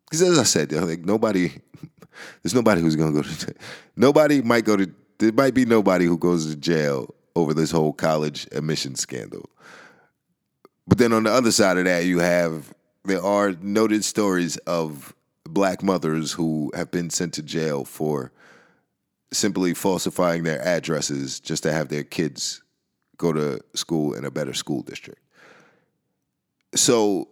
Because 0.05 0.22
as 0.22 0.38
i 0.38 0.44
said 0.44 0.72
like 0.72 1.05
nobody 1.05 1.50
there's 2.42 2.55
nobody 2.55 2.81
who's 2.81 2.96
going 2.96 3.12
to 3.12 3.22
go 3.22 3.29
to 3.29 3.55
nobody 3.96 4.40
might 4.40 4.64
go 4.64 4.77
to 4.77 4.92
there 5.18 5.33
might 5.33 5.55
be 5.55 5.64
nobody 5.64 6.05
who 6.05 6.18
goes 6.18 6.46
to 6.50 6.57
jail 6.57 7.12
over 7.37 7.53
this 7.53 7.70
whole 7.70 7.92
college 7.92 8.46
admission 8.53 8.94
scandal 8.94 9.48
but 10.87 10.99
then 10.99 11.12
on 11.12 11.23
the 11.25 11.33
other 11.33 11.53
side 11.53 11.79
of 11.79 11.85
that, 11.85 12.05
you 12.05 12.18
have 12.18 12.75
there 13.05 13.23
are 13.23 13.53
noted 13.61 14.05
stories 14.05 14.57
of 14.59 15.14
black 15.44 15.83
mothers 15.83 16.33
who 16.33 16.73
have 16.75 16.90
been 16.90 17.11
sent 17.11 17.35
to 17.35 17.42
jail 17.42 17.85
for 17.85 18.33
simply 19.33 19.75
falsifying 19.75 20.42
their 20.42 20.61
addresses 20.62 21.40
just 21.40 21.62
to 21.64 21.73
have 21.73 21.88
their 21.88 22.05
kids 22.05 22.62
go 23.16 23.33
to 23.33 23.61
school 23.75 24.14
in 24.14 24.25
a 24.25 24.31
better 24.31 24.55
school 24.55 24.83
district. 24.83 25.20
So 26.75 27.29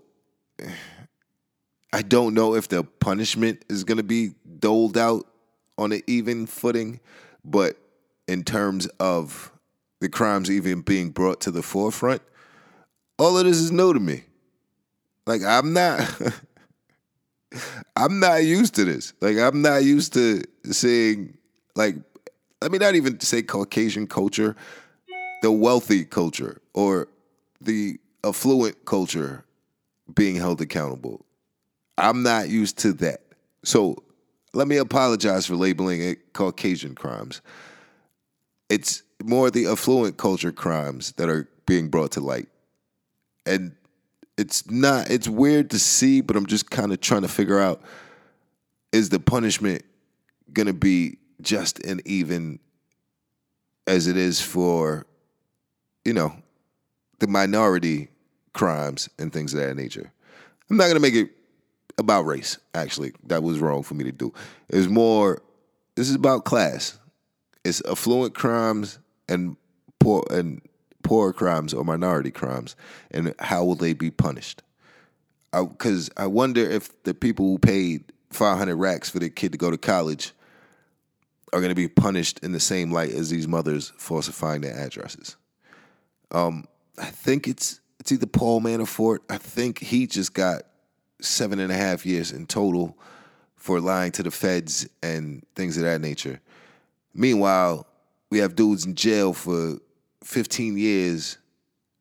I 1.93 2.03
don't 2.03 2.35
know 2.35 2.55
if 2.55 2.69
the 2.69 2.85
punishment 2.85 3.65
is 3.69 3.85
going 3.85 3.99
to 3.99 4.05
be 4.05 4.33
doled 4.59 4.97
out 4.97 5.27
on 5.79 5.93
an 5.93 6.03
even 6.07 6.47
footing, 6.47 7.01
but 7.45 7.77
in 8.29 8.45
terms 8.45 8.87
of 9.01 9.53
the 10.01 10.09
crimes 10.09 10.51
even 10.51 10.81
being 10.83 11.11
brought 11.11 11.41
to 11.43 11.51
the 11.51 11.63
forefront, 11.63 12.23
all 13.23 13.39
of 13.39 13.45
this 13.45 13.59
is 13.59 13.71
new 13.71 13.93
to 13.93 14.01
me. 14.01 14.25
Like 15.27 15.43
I'm 15.43 15.73
not 15.73 16.01
I'm 17.97 18.19
not 18.19 18.45
used 18.45 18.75
to 18.75 18.85
this. 18.85 19.13
Like 19.21 19.39
I'm 19.39 19.63
not 19.63 19.85
used 19.85 20.13
to 20.15 20.43
seeing 20.65 21.39
like 21.77 21.95
let 22.61 22.73
me 22.73 22.79
not 22.79 22.97
even 22.97 23.21
say 23.21 23.43
Caucasian 23.43 24.07
culture, 24.09 24.57
the 25.43 25.53
wealthy 25.53 26.05
culture 26.05 26.61
or 26.75 27.09
the 27.61 27.99
affluent 28.25 28.85
culture 28.85 29.45
being 30.13 30.35
held 30.35 30.61
accountable. 30.61 31.25
I'm 31.99 32.25
not 32.25 32.49
used 32.49 32.79
to 32.79 32.93
that. 32.95 33.21
So 33.65 34.03
let 34.53 34.67
me 34.67 34.79
apologize 34.79 35.47
for 35.47 35.55
labeling 35.55 36.03
it 36.03 36.33
Caucasian 36.33 36.97
crimes. 36.97 37.41
It's 38.69 39.05
more 39.23 39.51
the 39.51 39.67
affluent 39.67 40.17
culture 40.17 40.51
crimes 40.51 41.13
that 41.13 41.29
are 41.29 41.49
being 41.67 41.89
brought 41.89 42.11
to 42.13 42.21
light 42.21 42.49
and 43.47 43.73
it's 44.39 44.71
not 44.71 45.11
it's 45.11 45.29
weird 45.29 45.71
to 45.71 45.79
see 45.79 46.21
but 46.21 46.37
i'm 46.37 46.47
just 46.47 46.71
kind 46.71 46.93
of 46.93 47.01
trying 47.01 47.23
to 47.23 47.29
figure 47.29 47.59
out 47.59 47.83
is 48.93 49.09
the 49.09 49.19
punishment 49.19 49.83
going 50.53 50.67
to 50.67 50.73
be 50.73 51.19
just 51.41 51.85
and 51.85 52.07
even 52.07 52.59
as 53.87 54.07
it 54.07 54.17
is 54.17 54.41
for, 54.41 55.07
you 56.05 56.13
know, 56.13 56.33
the 57.19 57.27
minority 57.27 58.09
crimes 58.53 59.09
and 59.19 59.33
things 59.33 59.55
of 59.55 59.61
that 59.61 59.75
nature? 59.75 60.13
I'm 60.71 60.77
not 60.77 60.85
going 60.85 60.95
to 60.95 61.01
make 61.01 61.15
it 61.15 61.31
about 61.99 62.27
race, 62.27 62.59
actually. 62.75 63.13
That 63.27 63.43
was 63.43 63.59
wrong 63.59 63.83
for 63.83 63.95
me 63.95 64.05
to 64.05 64.13
do. 64.13 64.33
It's 64.69 64.89
more, 64.89 65.43
this 65.95 66.09
is 66.09 66.15
about 66.15 66.45
class. 66.45 66.99
It's 67.65 67.83
affluent 67.85 68.35
crimes 68.35 68.99
and 69.29 69.57
poor 70.01 70.25
and 70.31 70.61
poor 71.03 71.33
crimes 71.33 71.75
or 71.75 71.85
minority 71.85 72.31
crimes, 72.31 72.77
and 73.11 73.35
how 73.39 73.65
will 73.65 73.75
they 73.75 73.93
be 73.93 74.11
punished? 74.11 74.63
Because 75.53 76.11
I, 76.17 76.25
I, 76.25 76.27
wonder 76.27 76.61
if 76.63 77.03
the 77.03 77.13
people 77.13 77.47
who 77.47 77.59
paid 77.59 78.05
500 78.31 78.75
racks 78.77 79.11
for 79.11 79.19
their 79.19 79.29
kid 79.29 79.53
to 79.53 79.59
go 79.59 79.71
to 79.71 79.77
college 79.77 80.33
are 81.53 81.61
going 81.61 81.71
to 81.71 81.75
be 81.75 81.89
punished 81.89 82.39
in 82.43 82.53
the 82.53 82.61
same 82.61 82.91
light 82.91 83.11
as 83.11 83.29
these 83.29 83.47
mothers 83.47 83.93
falsifying 83.99 84.63
their 84.63 84.75
addresses. 84.75 85.37
Um, 86.31 86.67
I 86.99 87.07
think 87.07 87.47
it's 87.47 87.81
it's 88.01 88.11
either 88.11 88.27
Paul 88.27 88.61
Manafort. 88.61 89.19
I 89.31 89.37
think 89.37 89.79
he 89.79 90.07
just 90.07 90.35
got 90.35 90.63
seven 91.21 91.61
and 91.61 91.71
a 91.71 91.77
half 91.77 92.05
years 92.05 92.33
in 92.33 92.47
total 92.47 92.99
for 93.55 93.81
lying 93.81 94.11
to 94.13 94.23
the 94.25 94.31
feds 94.31 94.89
and 95.03 95.47
things 95.55 95.77
of 95.77 95.85
that 95.85 96.01
nature. 96.01 96.41
Meanwhile, 97.15 97.87
we 98.31 98.39
have 98.39 98.57
dudes 98.57 98.85
in 98.87 98.95
jail 98.95 99.33
for 99.33 99.79
15 100.23 100.79
years 100.79 101.39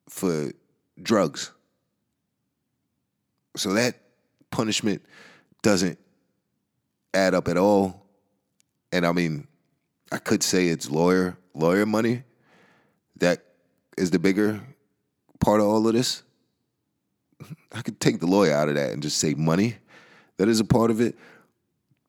for 0.10 0.52
drugs. 1.02 1.52
So 3.56 3.74
that 3.74 3.96
punishment 4.52 5.04
doesn't 5.62 5.98
add 7.14 7.34
up 7.34 7.48
at 7.48 7.58
all. 7.58 8.06
And 8.92 9.06
I 9.06 9.12
mean, 9.12 9.48
I 10.12 10.18
could 10.18 10.44
say 10.44 10.68
it's 10.68 10.90
lawyer 10.90 11.38
lawyer 11.54 11.86
money 11.86 12.24
that 13.18 13.44
is 13.98 14.12
the 14.12 14.20
bigger 14.20 14.62
part 15.40 15.62
of 15.62 15.68
all 15.68 15.86
of 15.88 15.94
this. 15.94 16.24
I 17.72 17.82
could 17.82 18.00
take 18.00 18.20
the 18.20 18.28
lawyer 18.28 18.54
out 18.54 18.70
of 18.70 18.76
that 18.76 18.92
and 18.92 19.02
just 19.02 19.18
say 19.18 19.34
money. 19.34 19.76
That 20.38 20.48
is 20.48 20.60
a 20.60 20.66
part 20.66 20.92
of 20.92 21.02
it. 21.02 21.16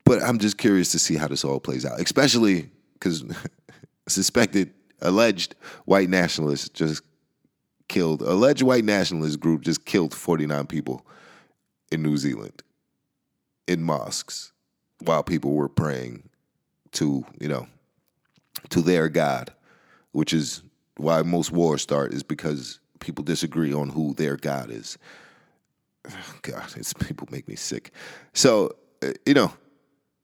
But 0.04 0.22
I'm 0.22 0.38
just 0.38 0.58
curious 0.58 0.90
to 0.92 0.98
see 0.98 1.16
how 1.16 1.28
this 1.28 1.44
all 1.44 1.60
plays 1.60 1.86
out, 1.86 2.00
especially 2.00 2.70
because 2.94 3.24
suspected 4.08 4.72
alleged 5.02 5.54
white 5.84 6.08
nationalists 6.08 6.68
just 6.68 7.02
killed 7.88 8.22
alleged 8.22 8.62
white 8.62 8.84
nationalist 8.84 9.38
group 9.38 9.62
just 9.62 9.84
killed 9.84 10.14
49 10.14 10.66
people 10.66 11.06
in 11.90 12.02
New 12.02 12.16
Zealand 12.16 12.62
in 13.68 13.82
mosques 13.82 14.52
while 15.04 15.22
people 15.22 15.52
were 15.52 15.68
praying 15.68 16.28
to, 16.92 17.24
you 17.40 17.48
know, 17.48 17.66
to 18.70 18.80
their 18.80 19.08
god, 19.08 19.52
which 20.12 20.32
is 20.32 20.62
why 20.96 21.22
most 21.22 21.50
wars 21.50 21.82
start 21.82 22.12
is 22.12 22.22
because 22.22 22.80
people 23.00 23.24
disagree 23.24 23.72
on 23.72 23.88
who 23.88 24.14
their 24.14 24.36
god 24.36 24.70
is. 24.70 24.98
God, 26.42 26.64
it's 26.76 26.92
people 26.92 27.28
make 27.30 27.48
me 27.48 27.56
sick. 27.56 27.92
So, 28.32 28.76
uh, 29.02 29.12
you 29.26 29.34
know, 29.34 29.52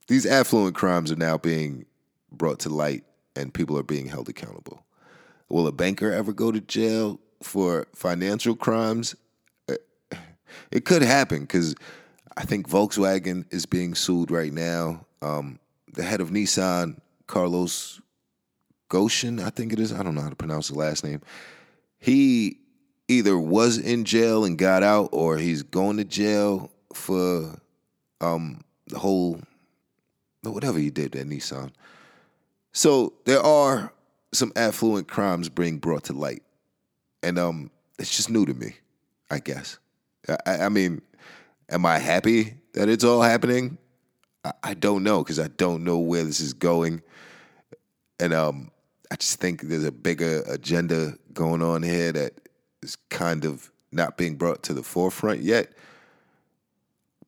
these 0.08 0.26
affluent 0.26 0.74
crimes 0.74 1.12
are 1.12 1.16
now 1.16 1.38
being 1.38 1.84
brought 2.32 2.60
to 2.60 2.68
light 2.68 3.04
and 3.38 3.54
people 3.54 3.78
are 3.78 3.84
being 3.84 4.06
held 4.06 4.28
accountable. 4.28 4.84
Will 5.48 5.66
a 5.66 5.72
banker 5.72 6.12
ever 6.12 6.32
go 6.32 6.52
to 6.52 6.60
jail 6.60 7.20
for 7.42 7.86
financial 7.94 8.56
crimes? 8.56 9.14
Uh, 9.68 9.76
it 10.70 10.84
could 10.84 11.02
happen 11.02 11.42
because 11.42 11.74
I 12.36 12.44
think 12.44 12.68
Volkswagen 12.68 13.44
is 13.50 13.64
being 13.64 13.94
sued 13.94 14.30
right 14.30 14.52
now. 14.52 15.06
Um, 15.22 15.58
the 15.92 16.02
head 16.02 16.20
of 16.20 16.30
Nissan, 16.30 16.98
Carlos 17.26 18.00
Ghosn, 18.90 19.42
I 19.42 19.50
think 19.50 19.72
it 19.72 19.80
is. 19.80 19.92
I 19.92 20.02
don't 20.02 20.14
know 20.14 20.22
how 20.22 20.30
to 20.30 20.36
pronounce 20.36 20.68
the 20.68 20.78
last 20.78 21.04
name. 21.04 21.20
He 21.98 22.58
either 23.08 23.38
was 23.38 23.78
in 23.78 24.04
jail 24.04 24.44
and 24.44 24.58
got 24.58 24.82
out, 24.82 25.10
or 25.12 25.38
he's 25.38 25.62
going 25.62 25.96
to 25.96 26.04
jail 26.04 26.70
for 26.92 27.58
um, 28.20 28.62
the 28.88 28.98
whole 28.98 29.40
whatever 30.42 30.78
he 30.78 30.90
did 30.90 31.16
at 31.16 31.26
Nissan. 31.26 31.70
So 32.72 33.14
there 33.24 33.40
are 33.40 33.92
some 34.32 34.52
affluent 34.56 35.08
crimes 35.08 35.48
being 35.48 35.78
brought 35.78 36.04
to 36.04 36.12
light, 36.12 36.42
and 37.22 37.38
um, 37.38 37.70
it's 37.98 38.14
just 38.16 38.30
new 38.30 38.46
to 38.46 38.54
me. 38.54 38.74
I 39.30 39.40
guess. 39.40 39.78
I, 40.46 40.64
I 40.64 40.68
mean, 40.68 41.02
am 41.68 41.84
I 41.84 41.98
happy 41.98 42.54
that 42.74 42.88
it's 42.88 43.04
all 43.04 43.22
happening? 43.22 43.78
I, 44.44 44.52
I 44.62 44.74
don't 44.74 45.02
know 45.02 45.22
because 45.22 45.38
I 45.38 45.48
don't 45.48 45.84
know 45.84 45.98
where 45.98 46.24
this 46.24 46.40
is 46.40 46.52
going, 46.52 47.02
and 48.20 48.32
um, 48.32 48.70
I 49.10 49.16
just 49.16 49.40
think 49.40 49.62
there's 49.62 49.84
a 49.84 49.92
bigger 49.92 50.42
agenda 50.48 51.14
going 51.32 51.62
on 51.62 51.82
here 51.82 52.12
that 52.12 52.32
is 52.82 52.96
kind 53.10 53.44
of 53.44 53.70
not 53.92 54.16
being 54.16 54.36
brought 54.36 54.62
to 54.64 54.74
the 54.74 54.82
forefront 54.82 55.40
yet. 55.40 55.72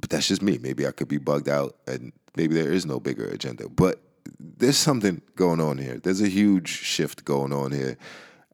But 0.00 0.10
that's 0.10 0.28
just 0.28 0.42
me. 0.42 0.58
Maybe 0.58 0.86
I 0.86 0.92
could 0.92 1.08
be 1.08 1.18
bugged 1.18 1.48
out, 1.48 1.76
and 1.86 2.12
maybe 2.36 2.54
there 2.54 2.72
is 2.72 2.86
no 2.86 3.00
bigger 3.00 3.26
agenda. 3.26 3.68
But 3.68 4.00
there's 4.38 4.76
something 4.76 5.22
going 5.36 5.60
on 5.60 5.78
here. 5.78 5.98
There's 5.98 6.20
a 6.20 6.28
huge 6.28 6.68
shift 6.68 7.24
going 7.24 7.52
on 7.52 7.72
here, 7.72 7.96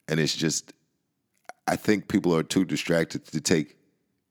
and 0.08 0.20
it's 0.20 0.34
just 0.34 0.72
I 1.66 1.76
think 1.76 2.08
people 2.08 2.34
are 2.34 2.42
too 2.42 2.64
distracted 2.64 3.24
to 3.26 3.40
take 3.40 3.76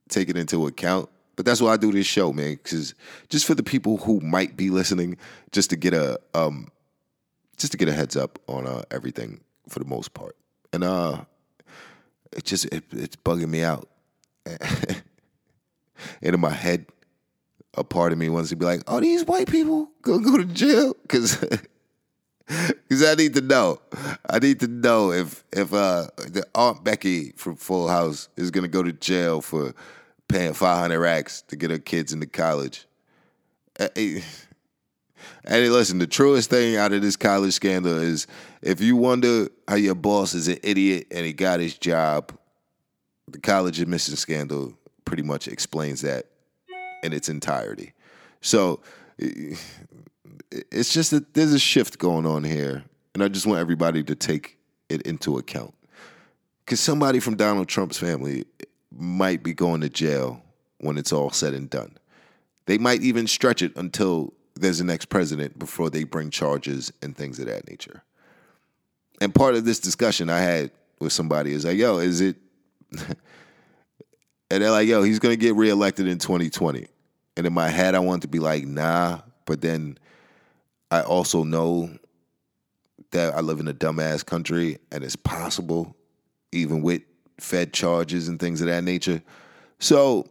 take 0.10 0.30
it 0.30 0.38
into 0.38 0.68
account. 0.68 1.10
But 1.36 1.46
that's 1.46 1.62
why 1.62 1.74
I 1.74 1.78
do 1.78 1.92
this 1.92 2.06
show, 2.06 2.32
man, 2.32 2.54
because 2.54 2.96
just 3.30 3.46
for 3.46 3.56
the 3.56 3.64
people 3.64 3.98
who 3.98 4.22
might 4.22 4.56
be 4.56 4.70
listening, 4.70 5.18
just 5.52 5.70
to 5.72 5.76
get 5.76 5.94
a 5.94 6.20
um, 6.34 6.70
just 7.58 7.72
to 7.74 7.78
get 7.78 7.90
a 7.90 7.94
heads 7.94 8.16
up 8.16 8.40
on 8.48 8.66
uh, 8.66 8.84
everything 8.92 9.42
for 9.68 9.80
the 9.80 9.86
most 9.86 10.14
part, 10.14 10.36
and 10.72 10.84
uh, 10.84 11.22
it 12.32 12.46
just 12.46 12.66
it, 12.66 12.84
it's 12.92 13.16
bugging 13.18 13.50
me 13.50 13.64
out. 13.64 13.90
and 14.46 15.02
in 16.22 16.40
my 16.40 16.52
head, 16.52 16.86
a 17.76 17.84
part 17.84 18.12
of 18.12 18.18
me 18.18 18.30
wants 18.30 18.50
to 18.50 18.56
be 18.56 18.66
like, 18.66 18.82
"Oh, 18.88 19.00
these 19.00 19.26
white 19.26 19.48
people 19.48 19.92
gonna 20.02 20.24
go 20.24 20.38
to 20.38 20.46
jail?" 20.46 20.96
Because 21.02 21.38
because 22.48 23.04
I 23.08 23.16
need 23.16 23.34
to 23.36 23.42
know. 23.42 23.82
I 24.30 24.40
need 24.40 24.60
to 24.62 24.68
know 24.68 25.12
if 25.12 25.44
if 25.52 25.74
uh, 25.74 26.08
the 26.18 26.46
Aunt 26.56 26.84
Becky 26.84 27.32
from 27.36 27.56
Full 27.56 27.88
House 27.88 28.30
is 28.36 28.52
gonna 28.52 28.68
go 28.68 28.84
to 28.84 28.94
jail 28.94 29.42
for 29.42 29.74
paying 30.28 30.54
five 30.54 30.80
hundred 30.80 31.00
racks 31.00 31.42
to 31.44 31.56
get 31.56 31.70
her 31.72 31.80
kids 31.80 32.14
into 32.14 32.28
college. 32.28 32.86
Hey, 35.48 35.70
listen, 35.70 35.98
the 35.98 36.08
truest 36.08 36.50
thing 36.50 36.76
out 36.76 36.92
of 36.92 37.02
this 37.02 37.16
college 37.16 37.54
scandal 37.54 37.98
is 37.98 38.28
if 38.62 38.82
you 38.82 38.96
wonder 38.96 39.48
how 39.68 39.76
your 39.76 39.96
boss 39.96 40.34
is 40.34 40.48
an 40.48 40.58
idiot 40.62 41.08
and 41.12 41.26
he 41.26 41.34
got 41.34 41.60
his 41.60 41.78
job, 41.78 42.32
the 43.28 43.40
college 43.40 43.80
admission 43.80 44.16
scandal 44.16 44.74
pretty 45.04 45.24
much 45.24 45.48
explains 45.48 46.02
that 46.02 46.26
in 47.06 47.14
its 47.14 47.30
entirety. 47.30 47.94
So 48.42 48.82
it's 49.18 50.94
just 50.94 51.12
that 51.12 51.34
there's 51.34 51.54
a 51.54 51.60
shift 51.60 52.00
going 52.00 52.26
on 52.26 52.44
here, 52.44 52.84
and 53.14 53.24
I 53.24 53.28
just 53.28 53.46
want 53.46 53.60
everybody 53.60 54.04
to 54.04 54.16
take 54.16 54.58
it 54.90 55.02
into 55.04 55.38
account. 55.38 55.74
Because 56.66 56.80
somebody 56.80 57.20
from 57.20 57.36
Donald 57.36 57.68
Trump's 57.68 57.98
family 57.98 58.46
might 58.92 59.44
be 59.44 59.54
going 59.54 59.82
to 59.82 59.90
jail 59.90 60.42
when 60.80 60.98
it's 60.98 61.14
all 61.14 61.30
said 61.30 61.54
and 61.54 61.70
done. 61.70 61.98
They 62.66 62.78
might 62.78 63.02
even 63.04 63.28
stretch 63.28 63.62
it 63.62 63.76
until 63.76 64.34
there's 64.56 64.80
a 64.80 64.84
next 64.84 65.06
president 65.06 65.60
before 65.60 65.90
they 65.90 66.04
bring 66.04 66.30
charges 66.30 66.92
and 67.02 67.16
things 67.16 67.40
of 67.40 67.46
that 67.46 67.70
nature. 67.70 68.04
And 69.22 69.34
part 69.34 69.56
of 69.56 69.66
this 69.66 69.80
discussion 69.80 70.30
I 70.30 70.40
had 70.40 70.72
with 71.00 71.14
somebody 71.14 71.54
is 71.54 71.66
like, 71.66 71.78
yo, 71.78 72.00
is 72.00 72.22
it 72.22 72.38
and 72.92 74.64
they're 74.64 74.72
like, 74.72 74.88
yo, 74.88 75.04
he's 75.04 75.20
gonna 75.20 75.36
get 75.36 75.56
reelected 75.56 76.08
in 76.08 76.18
2020. 76.18 76.88
And 77.38 77.46
in 77.46 77.54
my 77.54 77.70
head, 77.70 77.96
I 77.96 78.00
want 78.00 78.22
to 78.22 78.28
be 78.28 78.40
like, 78.40 78.66
nah. 78.66 79.22
But 79.46 79.62
then 79.62 79.98
I 80.92 81.02
also 81.02 81.44
know 81.44 81.90
that 83.12 83.36
I 83.36 83.42
live 83.42 83.60
in 83.60 83.68
a 83.68 83.74
dumbass 83.74 84.26
country 84.26 84.78
and 84.92 85.04
it's 85.04 85.16
possible, 85.16 85.96
even 86.52 86.82
with 86.82 87.02
Fed 87.40 87.74
charges 87.74 88.28
and 88.28 88.40
things 88.40 88.62
of 88.62 88.68
that 88.68 88.84
nature. 88.84 89.22
So, 89.80 90.28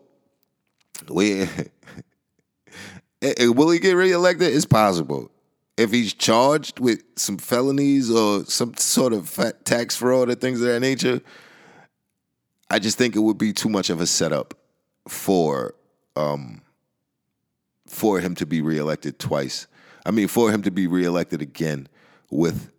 we, 1.09 1.47
will 3.38 3.71
he 3.71 3.79
get 3.79 3.93
reelected? 3.93 4.55
It's 4.55 4.64
possible. 4.64 5.31
If 5.77 5.90
he's 5.90 6.14
charged 6.14 6.79
with 6.79 7.03
some 7.17 7.37
felonies 7.37 8.11
or 8.11 8.45
some 8.45 8.75
sort 8.77 9.12
of 9.12 9.38
tax 9.64 9.97
fraud 9.97 10.31
or 10.31 10.35
things 10.35 10.61
of 10.61 10.69
that 10.69 10.81
nature, 10.81 11.21
I 12.71 12.79
just 12.79 12.97
think 12.97 13.17
it 13.17 13.21
would 13.21 13.38
be 13.38 13.53
too 13.53 13.69
much 13.69 13.90
of 13.90 14.01
a 14.01 14.07
setup 14.07 14.55
for 15.09 15.75
um, 16.17 16.62
for 17.87 18.20
him 18.20 18.35
to 18.37 18.47
be 18.47 18.61
reelected 18.61 19.18
twice. 19.18 19.66
I 20.07 20.11
mean, 20.11 20.29
for 20.29 20.51
him 20.51 20.62
to 20.62 20.70
be 20.70 20.87
reelected 20.87 21.42
again 21.42 21.88
with 22.31 22.70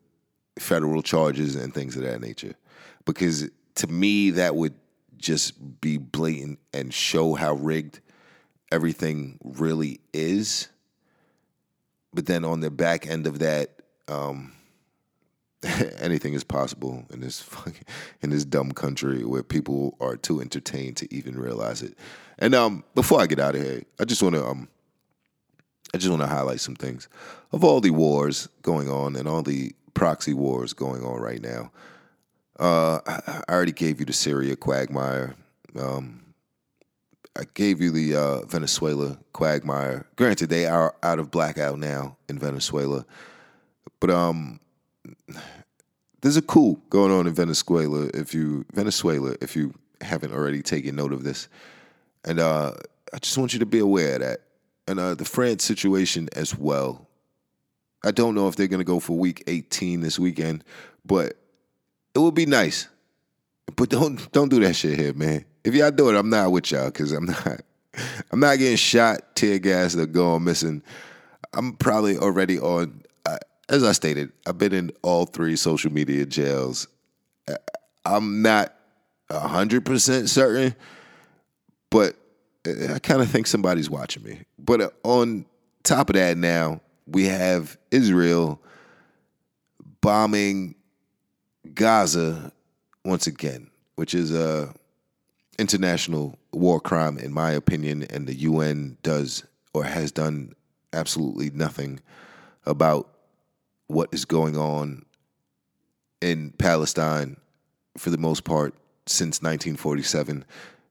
federal 0.60 1.02
charges 1.02 1.56
and 1.56 1.74
things 1.74 1.96
of 1.96 2.04
that 2.04 2.22
nature. 2.22 2.56
Because 3.06 3.50
to 3.76 3.88
me, 3.88 4.32
that 4.32 4.56
would 4.56 4.74
just 5.18 5.82
be 5.82 5.98
blatant 5.98 6.60
and 6.74 6.94
show 6.94 7.34
how 7.34 7.54
rigged 7.56 8.00
everything 8.72 9.40
really 9.44 10.00
is. 10.14 10.68
but 12.14 12.28
then 12.28 12.46
on 12.46 12.62
the 12.62 12.72
back 12.72 13.06
end 13.06 13.28
of 13.28 13.40
that, 13.40 13.82
um, 14.08 14.54
anything 16.00 16.34
is 16.34 16.44
possible 16.44 17.06
in 17.12 17.20
this 17.20 17.42
fucking, 17.42 17.84
in 18.22 18.30
this 18.30 18.46
dumb 18.46 18.72
country 18.72 19.26
where 19.26 19.44
people 19.44 19.98
are 20.00 20.16
too 20.16 20.40
entertained 20.40 20.98
to 20.98 21.14
even 21.14 21.38
realize 21.38 21.82
it. 21.82 21.98
And 22.40 22.54
um, 22.54 22.84
before 22.94 23.20
I 23.22 23.28
get 23.28 23.40
out 23.40 23.56
of 23.56 23.62
here, 23.62 23.84
I 24.00 24.06
just 24.06 24.24
want 24.24 24.36
to 24.36 24.46
um, 24.46 24.68
I 25.96 25.98
just 25.98 26.10
want 26.10 26.24
to 26.24 26.28
highlight 26.28 26.60
some 26.60 26.76
things 26.76 27.08
of 27.54 27.64
all 27.64 27.80
the 27.80 27.92
wars 27.92 28.50
going 28.64 28.90
on 28.90 29.16
and 29.16 29.30
all 29.30 29.42
the 29.42 29.72
proxy 29.94 30.34
wars 30.34 30.74
going 30.74 31.06
on 31.06 31.22
right 31.22 31.42
now. 31.42 31.72
Uh, 32.60 33.00
I, 33.08 33.44
already 33.50 33.72
gave 33.72 34.02
you 34.02 34.06
the 34.06 34.12
Syria 34.12 34.58
quagmire. 34.58 35.36
Um, 35.80 36.22
I 37.40 37.44
gave 37.54 37.80
you 37.80 37.92
the 37.92 38.14
uh, 38.14 38.46
Venezuela 38.46 39.18
quagmire. 39.32 40.06
Granted, 40.18 40.50
they 40.50 40.66
are 40.66 40.94
out 41.02 41.18
of 41.18 41.32
blackout 41.32 41.80
now 41.80 42.18
in 42.28 42.40
Venezuela, 42.40 43.06
but 44.02 44.10
um, 44.10 44.60
there's 46.20 46.36
a 46.36 46.42
coup 46.42 46.78
going 46.90 47.14
on 47.14 47.26
in 47.26 47.34
Venezuela. 47.34 48.10
If 48.14 48.34
you 48.34 48.66
Venezuela, 48.74 49.38
if 49.40 49.56
you 49.56 49.74
haven't 50.02 50.34
already 50.34 50.62
taken 50.62 50.98
note 50.98 51.14
of 51.14 51.24
this, 51.24 51.48
and 52.26 52.42
uh, 52.42 52.74
I 53.14 53.20
just 53.20 53.38
want 53.38 53.54
you 53.54 53.60
to 53.60 53.66
be 53.66 53.80
aware 53.80 54.16
of 54.16 54.20
that, 54.20 54.42
and 54.88 55.00
uh, 55.00 55.16
the 55.16 55.26
France 55.26 55.64
situation 55.64 56.30
as 56.34 56.56
well. 56.58 57.08
I 58.04 58.12
don't 58.12 58.36
know 58.36 58.48
if 58.48 58.56
they're 58.56 58.68
gonna 58.68 58.84
go 58.84 59.00
for 59.00 59.18
Week 59.18 59.44
18 59.48 60.02
this 60.02 60.20
weekend, 60.20 60.64
but 61.06 61.38
it 62.14 62.20
would 62.20 62.36
be 62.36 62.46
nice. 62.46 62.88
But 63.76 63.90
don't 63.90 64.32
don't 64.32 64.50
do 64.50 64.60
that 64.62 64.76
shit 64.76 65.00
here, 65.00 65.14
man. 65.14 65.46
If 65.64 65.74
y'all 65.74 65.92
do 65.92 66.10
it, 66.10 66.16
I'm 66.16 66.30
not 66.30 66.52
with 66.52 66.72
y'all 66.72 66.86
because 66.86 67.12
I'm 67.12 67.26
not. 67.26 67.62
I'm 68.32 68.42
not 68.42 68.58
getting 68.58 68.76
shot, 68.76 69.36
tear 69.36 69.58
gas, 69.58 69.96
or 69.96 70.06
going 70.06 70.44
missing. 70.44 70.84
I'm 71.54 71.74
probably 71.74 72.18
already 72.18 72.60
on. 72.60 73.02
Uh, 73.26 73.38
as 73.70 73.84
I 73.84 73.94
stated, 73.94 74.32
I've 74.46 74.58
been 74.58 74.74
in 74.74 74.92
all 75.02 75.26
three 75.26 75.56
social 75.56 75.92
media 75.92 76.26
jails. 76.26 76.88
I'm 78.06 78.42
not 78.42 78.76
hundred 79.32 79.86
percent 79.86 80.30
certain, 80.30 80.76
but 81.90 82.16
I 82.66 83.00
kind 83.00 83.22
of 83.22 83.30
think 83.30 83.48
somebody's 83.48 83.90
watching 83.90 84.24
me. 84.24 84.42
But 84.58 84.82
uh, 84.82 84.90
on 85.04 85.46
top 85.84 86.10
of 86.10 86.16
that, 86.16 86.38
now 86.38 86.82
we 87.08 87.26
have 87.26 87.78
Israel 87.92 88.62
bombing 90.02 90.76
Gaza 91.74 92.52
once 93.04 93.28
again, 93.28 93.70
which 93.96 94.14
is 94.14 94.34
a 94.34 94.74
international 95.58 96.38
war 96.52 96.80
crime, 96.80 97.18
in 97.18 97.32
my 97.32 97.52
opinion, 97.52 98.04
and 98.04 98.28
the 98.28 98.36
UN 98.36 98.98
does 99.04 99.44
or 99.74 99.84
has 99.84 100.12
done 100.12 100.54
absolutely 100.94 101.50
nothing 101.52 102.00
about 102.66 103.10
what 103.88 104.10
is 104.12 104.26
going 104.26 104.58
on 104.58 105.06
in 106.22 106.52
Palestine 106.58 107.38
for 107.98 108.10
the 108.10 108.18
most 108.18 108.44
part 108.44 108.74
since 109.06 109.42
1947. 109.42 110.44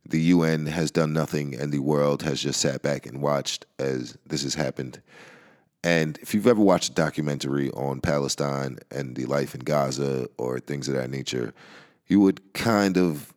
The 0.07 0.21
UN 0.21 0.67
has 0.67 0.91
done 0.91 1.13
nothing, 1.13 1.55
and 1.55 1.73
the 1.73 1.79
world 1.79 2.23
has 2.23 2.41
just 2.41 2.61
sat 2.61 2.83
back 2.83 3.07
and 3.07 3.23
watched 3.23 3.67
as 3.79 4.19
this 4.27 4.43
has 4.43 4.55
happened. 4.55 5.01
And 5.83 6.19
if 6.23 6.35
you've 6.35 6.47
ever 6.47 6.63
watched 6.63 6.91
a 6.91 6.95
documentary 6.95 7.71
on 7.73 8.01
Palestine 8.01 8.79
and 8.91 9.15
the 9.17 9.27
life 9.27 9.55
in 9.55 9.61
Gaza 9.61 10.29
or 10.39 10.59
things 10.59 10.89
of 10.89 10.95
that 10.95 11.11
nature, 11.11 11.53
you 12.07 12.21
would 12.21 12.55
kind 12.55 12.97
of 12.97 13.35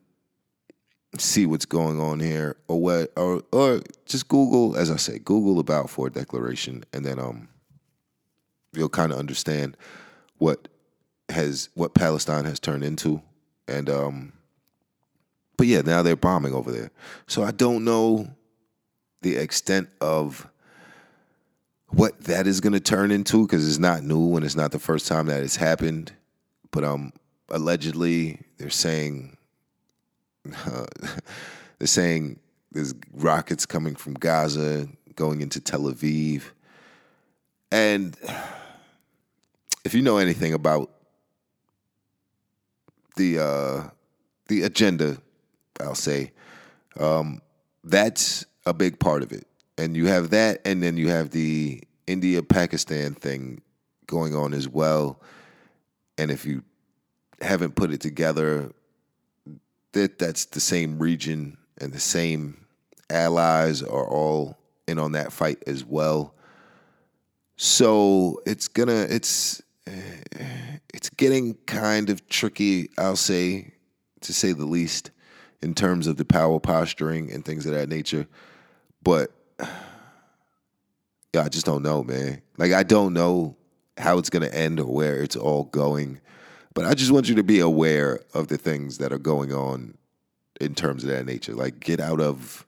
see 1.18 1.46
what's 1.46 1.66
going 1.66 2.00
on 2.00 2.20
here 2.20 2.56
or 2.68 2.80
what 2.80 3.12
or 3.16 3.42
or 3.52 3.82
just 4.06 4.28
Google, 4.28 4.76
as 4.76 4.90
I 4.90 4.96
say, 4.96 5.18
Google 5.18 5.56
the 5.56 5.62
Balfour 5.62 6.10
Declaration 6.10 6.84
and 6.92 7.04
then 7.04 7.18
um 7.18 7.48
you'll 8.72 8.88
kind 8.88 9.12
of 9.12 9.18
understand 9.18 9.76
what 10.38 10.68
has 11.28 11.68
what 11.74 11.94
Palestine 11.94 12.44
has 12.44 12.60
turned 12.60 12.84
into. 12.84 13.22
And 13.66 13.90
um 13.90 14.32
but 15.58 15.66
yeah, 15.66 15.82
now 15.82 16.02
they're 16.02 16.16
bombing 16.16 16.54
over 16.54 16.72
there. 16.72 16.90
So 17.26 17.42
I 17.42 17.50
don't 17.50 17.84
know 17.84 18.28
the 19.20 19.36
extent 19.36 19.90
of 20.00 20.48
what 21.88 22.18
that 22.24 22.46
is 22.46 22.60
going 22.60 22.74
to 22.74 22.80
turn 22.80 23.10
into 23.10 23.44
because 23.44 23.68
it's 23.68 23.78
not 23.78 24.04
new 24.04 24.36
and 24.36 24.44
it's 24.44 24.54
not 24.54 24.70
the 24.70 24.78
first 24.78 25.08
time 25.08 25.26
that 25.26 25.42
it's 25.42 25.56
happened. 25.56 26.12
But 26.70 26.84
um, 26.84 27.12
allegedly, 27.48 28.40
they're 28.56 28.70
saying 28.70 29.36
uh, 30.64 30.86
they're 31.78 31.88
saying 31.88 32.38
there's 32.70 32.94
rockets 33.12 33.66
coming 33.66 33.96
from 33.96 34.14
Gaza 34.14 34.88
going 35.16 35.40
into 35.40 35.60
Tel 35.60 35.82
Aviv, 35.82 36.42
and 37.72 38.16
if 39.84 39.92
you 39.92 40.02
know 40.02 40.18
anything 40.18 40.52
about 40.52 40.90
the 43.16 43.40
uh, 43.40 43.82
the 44.46 44.62
agenda, 44.62 45.18
I'll 45.80 45.94
say 45.94 46.32
um, 46.98 47.40
that's 47.84 48.44
a 48.66 48.74
big 48.74 48.98
part 48.98 49.22
of 49.22 49.32
it 49.32 49.48
and 49.78 49.96
you 49.96 50.06
have 50.06 50.30
that, 50.30 50.60
and 50.64 50.82
then 50.82 50.96
you 50.96 51.08
have 51.08 51.30
the 51.30 51.80
India 52.06 52.42
Pakistan 52.42 53.14
thing 53.14 53.62
going 54.06 54.34
on 54.34 54.52
as 54.52 54.68
well. 54.68 55.20
And 56.18 56.30
if 56.30 56.44
you 56.44 56.64
haven't 57.40 57.76
put 57.76 57.92
it 57.92 58.00
together, 58.00 58.72
that 59.92 60.18
that's 60.18 60.46
the 60.46 60.60
same 60.60 60.98
region 60.98 61.56
and 61.80 61.92
the 61.92 62.00
same 62.00 62.66
allies 63.08 63.82
are 63.82 64.06
all 64.06 64.58
in 64.88 64.98
on 64.98 65.12
that 65.12 65.32
fight 65.32 65.62
as 65.66 65.84
well. 65.84 66.34
So 67.56 68.42
it's 68.44 68.68
gonna 68.68 69.06
it's 69.08 69.62
it's 70.92 71.08
getting 71.10 71.54
kind 71.66 72.10
of 72.10 72.28
tricky, 72.28 72.90
I'll 72.98 73.16
say, 73.16 73.74
to 74.22 74.32
say 74.32 74.52
the 74.52 74.66
least, 74.66 75.12
in 75.62 75.74
terms 75.74 76.06
of 76.06 76.16
the 76.16 76.24
power 76.24 76.60
posturing 76.60 77.32
and 77.32 77.44
things 77.44 77.66
of 77.66 77.72
that 77.72 77.88
nature. 77.88 78.26
But 79.02 79.32
yeah, 81.34 81.44
I 81.44 81.48
just 81.48 81.66
don't 81.66 81.82
know, 81.82 82.02
man. 82.02 82.42
Like 82.56 82.72
I 82.72 82.82
don't 82.82 83.12
know 83.12 83.56
how 83.96 84.18
it's 84.18 84.30
gonna 84.30 84.48
end 84.48 84.80
or 84.80 84.86
where 84.86 85.22
it's 85.22 85.36
all 85.36 85.64
going. 85.64 86.20
But 86.74 86.84
I 86.84 86.94
just 86.94 87.10
want 87.10 87.28
you 87.28 87.34
to 87.34 87.42
be 87.42 87.58
aware 87.58 88.20
of 88.34 88.48
the 88.48 88.58
things 88.58 88.98
that 88.98 89.12
are 89.12 89.18
going 89.18 89.52
on 89.52 89.98
in 90.60 90.74
terms 90.74 91.02
of 91.02 91.10
that 91.10 91.26
nature. 91.26 91.54
Like 91.54 91.80
get 91.80 92.00
out 92.00 92.20
of 92.20 92.66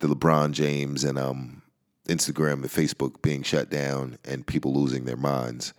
the 0.00 0.08
LeBron 0.08 0.52
James 0.52 1.04
and 1.04 1.18
um, 1.18 1.62
Instagram 2.08 2.54
and 2.54 2.64
Facebook 2.64 3.22
being 3.22 3.42
shut 3.42 3.70
down 3.70 4.18
and 4.24 4.46
people 4.46 4.74
losing 4.74 5.04
their 5.04 5.16
minds, 5.16 5.72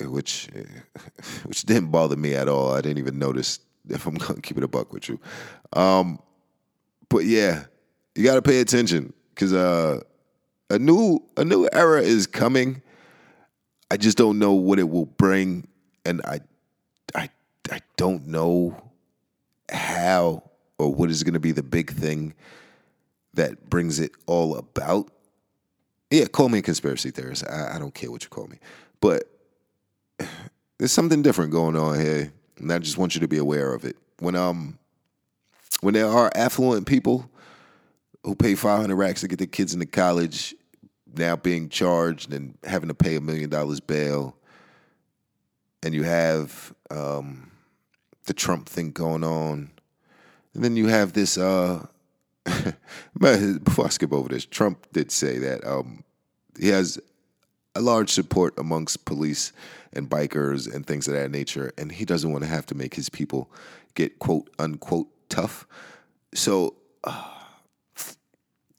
which 0.00 0.48
which 1.44 1.62
didn't 1.62 1.90
bother 1.90 2.16
me 2.16 2.34
at 2.34 2.48
all. 2.48 2.72
I 2.72 2.80
didn't 2.80 2.98
even 2.98 3.18
notice 3.18 3.60
if 3.88 4.06
I'm 4.06 4.14
gonna 4.18 4.40
keep 4.40 4.56
it 4.56 4.64
a 4.64 4.68
buck 4.68 4.92
with 4.92 5.08
you. 5.08 5.20
Um, 5.72 6.20
but 7.08 7.24
yeah, 7.24 7.64
you 8.14 8.24
got 8.24 8.34
to 8.34 8.42
pay 8.42 8.60
attention 8.60 9.12
because 9.34 9.52
uh, 9.52 10.00
a 10.70 10.78
new 10.78 11.22
a 11.36 11.44
new 11.44 11.68
era 11.72 12.02
is 12.02 12.26
coming. 12.26 12.82
I 13.90 13.96
just 13.96 14.18
don't 14.18 14.38
know 14.38 14.52
what 14.52 14.78
it 14.78 14.88
will 14.88 15.06
bring, 15.06 15.68
and 16.04 16.20
I 16.24 16.40
I 17.14 17.30
I 17.70 17.80
don't 17.96 18.26
know 18.26 18.82
how 19.70 20.42
or 20.78 20.92
what 20.92 21.10
is 21.10 21.22
going 21.22 21.34
to 21.34 21.40
be 21.40 21.52
the 21.52 21.62
big 21.62 21.92
thing 21.92 22.34
that 23.34 23.68
brings 23.68 23.98
it 23.98 24.12
all 24.26 24.56
about. 24.56 25.10
Yeah, 26.10 26.26
call 26.26 26.48
me 26.48 26.58
a 26.58 26.62
conspiracy 26.62 27.10
theorist. 27.10 27.44
I, 27.48 27.76
I 27.76 27.78
don't 27.78 27.94
care 27.94 28.10
what 28.10 28.22
you 28.22 28.28
call 28.28 28.46
me, 28.46 28.58
but 29.00 29.24
there's 30.78 30.92
something 30.92 31.22
different 31.22 31.52
going 31.52 31.76
on 31.76 32.00
here, 32.00 32.32
and 32.58 32.72
I 32.72 32.78
just 32.78 32.98
want 32.98 33.14
you 33.14 33.20
to 33.20 33.28
be 33.28 33.38
aware 33.38 33.72
of 33.74 33.84
it. 33.84 33.96
When 34.18 34.36
um 34.36 34.78
when 35.80 35.94
there 35.94 36.06
are 36.06 36.30
affluent 36.34 36.86
people 36.86 37.30
who 38.24 38.34
pay 38.34 38.54
500 38.54 38.94
racks 38.94 39.20
to 39.20 39.28
get 39.28 39.38
their 39.38 39.46
kids 39.46 39.74
into 39.74 39.86
college 39.86 40.54
now 41.14 41.36
being 41.36 41.68
charged 41.68 42.32
and 42.32 42.56
having 42.64 42.88
to 42.88 42.94
pay 42.94 43.16
a 43.16 43.20
million 43.20 43.50
dollars 43.50 43.80
bail. 43.80 44.36
And 45.82 45.94
you 45.94 46.02
have 46.02 46.74
um, 46.90 47.50
the 48.24 48.34
Trump 48.34 48.68
thing 48.68 48.90
going 48.90 49.24
on. 49.24 49.70
And 50.54 50.64
then 50.64 50.76
you 50.76 50.88
have 50.88 51.12
this. 51.12 51.38
Uh, 51.38 51.86
before 53.18 53.86
I 53.86 53.88
skip 53.88 54.12
over 54.12 54.28
this, 54.28 54.44
Trump 54.46 54.86
did 54.92 55.10
say 55.10 55.38
that 55.38 55.66
um, 55.66 56.04
he 56.58 56.68
has 56.68 56.98
a 57.76 57.80
large 57.80 58.10
support 58.10 58.58
amongst 58.58 59.04
police 59.04 59.52
and 59.92 60.08
bikers 60.08 60.72
and 60.72 60.86
things 60.86 61.08
of 61.08 61.14
that 61.14 61.30
nature, 61.30 61.72
and 61.78 61.92
he 61.92 62.04
doesn't 62.04 62.32
want 62.32 62.44
to 62.44 62.50
have 62.50 62.66
to 62.66 62.74
make 62.74 62.94
his 62.94 63.08
people 63.08 63.50
get 63.94 64.18
quote 64.18 64.50
unquote 64.58 65.08
tough. 65.28 65.66
So 66.34 66.74
uh, 67.04 67.24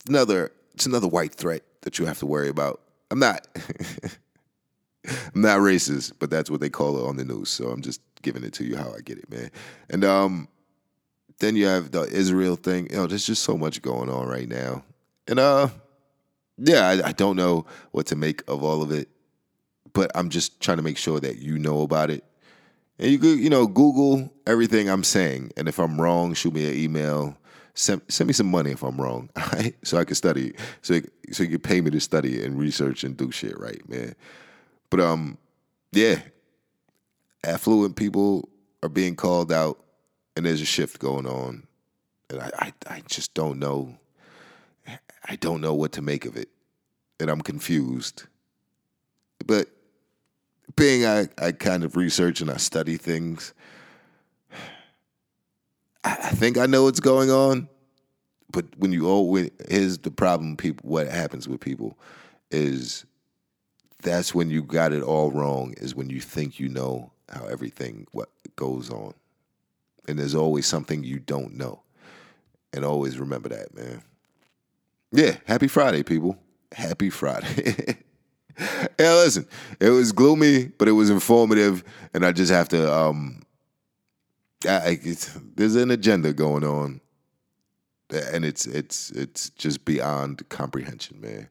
another 0.08 0.52
it's 0.74 0.86
another 0.86 1.08
white 1.08 1.34
threat 1.34 1.64
that 1.82 2.00
you 2.00 2.06
have 2.06 2.20
to 2.20 2.26
worry 2.26 2.50
about. 2.50 2.82
I'm 3.10 3.20
not 3.20 3.48
I'm 5.34 5.42
not 5.42 5.60
racist, 5.60 6.14
but 6.20 6.30
that's 6.30 6.50
what 6.52 6.60
they 6.60 6.70
call 6.70 6.98
it 6.98 7.08
on 7.08 7.18
the 7.18 7.26
news. 7.26 7.50
So 7.50 7.70
I'm 7.70 7.82
just 7.82 8.02
giving 8.22 8.44
it 8.44 8.54
to 8.54 8.64
you 8.64 8.76
how 8.78 8.94
I 8.96 9.02
get 9.02 9.18
it, 9.18 9.30
man. 9.30 9.52
And 9.90 10.04
um 10.04 10.48
then 11.40 11.56
you 11.56 11.68
have 11.68 11.92
the 11.92 12.04
Israel 12.04 12.56
thing. 12.56 12.90
You 12.90 12.98
know, 12.98 13.08
there's 13.08 13.28
just 13.28 13.44
so 13.44 13.58
much 13.58 13.82
going 13.82 14.10
on 14.10 14.28
right 14.28 14.50
now. 14.50 14.84
And 15.28 15.40
uh 15.40 15.70
yeah, 16.58 16.88
I, 16.88 17.10
I 17.10 17.12
don't 17.12 17.36
know 17.36 17.66
what 17.92 18.08
to 18.08 18.16
make 18.16 18.44
of 18.48 18.64
all 18.64 18.82
of 18.82 18.92
it, 18.92 19.10
but 19.94 20.12
I'm 20.16 20.30
just 20.30 20.60
trying 20.60 20.78
to 20.78 20.84
make 20.84 20.98
sure 20.98 21.20
that 21.20 21.38
you 21.38 21.58
know 21.58 21.82
about 21.82 22.10
it. 22.10 22.24
And 23.00 23.12
you 23.12 23.20
could, 23.20 23.40
you 23.40 23.50
know, 23.50 23.68
Google 23.68 24.34
everything 24.48 24.90
I'm 24.90 25.04
saying, 25.04 25.52
and 25.56 25.68
if 25.68 25.80
I'm 25.80 26.02
wrong, 26.02 26.34
shoot 26.34 26.54
me 26.54 26.68
an 26.68 26.76
email. 26.76 27.38
Send, 27.76 28.02
send 28.08 28.28
me 28.28 28.34
some 28.34 28.50
money 28.50 28.72
if 28.72 28.82
I'm 28.82 29.00
wrong, 29.00 29.30
all 29.38 29.44
right? 29.54 29.76
So 29.84 30.00
I 30.00 30.04
can 30.04 30.16
study, 30.16 30.54
so 30.82 31.00
so 31.32 31.44
you 31.44 31.50
can 31.50 31.60
pay 31.60 31.80
me 31.80 31.92
to 31.92 32.00
study 32.00 32.44
and 32.44 32.58
research 32.58 33.04
and 33.04 33.16
do 33.16 33.32
shit 33.32 33.60
right, 33.60 33.88
man. 33.88 34.16
But 34.90 35.00
um, 35.00 35.38
yeah, 35.92 36.22
affluent 37.44 37.96
people 37.96 38.50
are 38.82 38.90
being 38.90 39.16
called 39.16 39.52
out, 39.52 39.80
and 40.36 40.46
there's 40.46 40.62
a 40.62 40.66
shift 40.66 40.98
going 40.98 41.28
on, 41.28 41.68
and 42.32 42.42
I, 42.42 42.52
I, 42.58 42.74
I 42.88 43.04
just 43.08 43.36
don't 43.36 43.60
know. 43.60 43.96
I 45.24 45.36
don't 45.36 45.62
know 45.62 45.74
what 45.74 45.94
to 45.94 46.02
make 46.02 46.26
of 46.26 46.36
it, 46.38 46.50
and 47.20 47.30
I'm 47.30 47.42
confused. 47.42 48.24
But 49.46 49.68
being 50.76 51.06
I, 51.06 51.28
I 51.38 51.52
kind 51.52 51.84
of 51.84 51.96
research 51.96 52.42
and 52.42 52.50
I 52.50 52.58
study 52.58 52.98
things, 52.98 53.54
I, 56.04 56.12
I 56.24 56.30
think 56.30 56.58
I 56.58 56.66
know 56.66 56.84
what's 56.84 57.00
going 57.00 57.30
on. 57.30 57.70
But 58.50 58.66
when 58.78 58.94
you 58.94 59.08
when, 59.24 59.52
here's 59.68 59.98
the 59.98 60.12
problem, 60.12 60.56
people. 60.56 60.90
What 60.90 61.08
happens 61.08 61.48
with 61.48 61.60
people 61.60 61.98
is 62.50 63.06
that's 64.02 64.34
when 64.34 64.50
you 64.50 64.64
got 64.64 64.94
it 64.94 65.04
all 65.04 65.32
wrong. 65.32 65.74
Is 65.78 65.96
when 65.96 66.10
you 66.10 66.22
think 66.22 66.60
you 66.60 66.70
know 66.70 67.12
how 67.30 67.46
everything 67.48 68.08
what 68.12 68.30
goes 68.56 68.90
on, 68.90 69.14
and 70.08 70.18
there's 70.18 70.36
always 70.36 70.66
something 70.66 71.04
you 71.04 71.20
don't 71.20 71.56
know, 71.56 71.82
and 72.72 72.86
always 72.86 73.20
remember 73.20 73.50
that, 73.50 73.76
man. 73.76 74.02
Yeah, 75.12 75.38
happy 75.46 75.68
Friday, 75.68 76.04
people. 76.04 76.38
Happy 76.72 77.10
Friday. 77.10 77.98
yeah, 78.60 79.14
listen, 79.14 79.48
it 79.80 79.90
was 79.90 80.12
gloomy, 80.12 80.66
but 80.78 80.88
it 80.88 80.92
was 80.94 81.10
informative, 81.10 81.84
and 82.14 82.26
I 82.26 82.32
just 82.32 82.52
have 82.52 82.70
to. 82.70 82.94
um 82.94 83.42
I, 84.68 85.00
There's 85.56 85.76
an 85.76 85.92
agenda 85.92 86.34
going 86.34 86.64
on, 86.64 87.00
and 88.10 88.44
it's 88.44 88.66
it's 88.66 89.12
it's 89.12 89.50
just 89.52 89.86
beyond 89.86 90.48
comprehension, 90.50 91.22
man. 91.22 91.50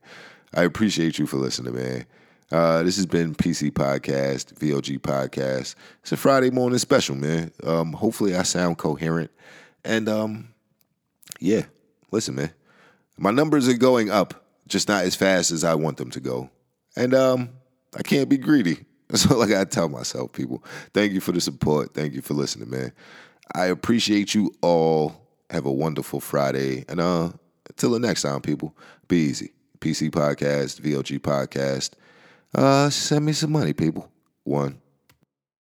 I 0.55 0.65
appreciate 0.65 1.19
you 1.19 1.27
for 1.27 1.37
listening, 1.37 1.75
man. 1.75 2.07
Uh, 2.53 2.83
this 2.83 2.97
has 2.97 3.07
been 3.07 3.35
PC 3.35 3.73
Podcast, 3.73 4.55
VOG 4.55 5.01
Podcast. 5.01 5.75
It's 6.03 6.13
a 6.13 6.17
Friday 6.17 6.51
morning 6.51 6.79
special, 6.79 7.17
man. 7.17 7.53
Um, 7.65 7.93
hopefully, 7.93 8.37
I 8.37 8.43
sound 8.43 8.79
coherent, 8.79 9.31
and 9.85 10.09
um, 10.09 10.49
yeah, 11.41 11.63
listen, 12.11 12.35
man. 12.35 12.53
My 13.19 13.31
numbers 13.31 13.69
are 13.69 13.77
going 13.77 14.11
up, 14.11 14.45
just 14.69 14.89
not 14.89 15.05
as 15.05 15.15
fast 15.15 15.51
as 15.51 15.65
I 15.65 15.75
want 15.75 15.97
them 15.97 16.11
to 16.11 16.21
go. 16.21 16.51
And 16.97 17.15
um, 17.15 17.51
I 17.97 18.03
can't 18.03 18.29
be 18.29 18.37
greedy. 18.37 18.85
That's 19.09 19.31
all 19.31 19.43
I 19.43 19.47
gotta 19.47 19.67
tell 19.67 19.89
myself, 19.89 20.33
people. 20.33 20.65
Thank 20.93 21.13
you 21.13 21.21
for 21.21 21.33
the 21.33 21.41
support. 21.41 21.95
Thank 21.95 22.15
you 22.15 22.23
for 22.23 22.35
listening, 22.35 22.71
man. 22.71 22.93
I 23.55 23.67
appreciate 23.67 24.35
you 24.35 24.53
all. 24.61 25.23
Have 25.51 25.67
a 25.67 25.73
wonderful 25.73 26.19
Friday. 26.21 26.85
And 26.89 27.01
uh 27.01 27.31
until 27.69 27.91
the 27.91 28.01
next 28.01 28.23
time, 28.23 28.41
people, 28.41 28.77
be 29.07 29.19
easy. 29.19 29.53
PC 29.79 30.11
Podcast, 30.11 30.81
VOG 30.81 31.21
Podcast. 31.21 31.93
Uh 32.53 32.91
send 32.91 33.25
me 33.25 33.33
some 33.33 33.53
money, 33.53 33.73
people. 33.73 34.11
One. 34.43 34.81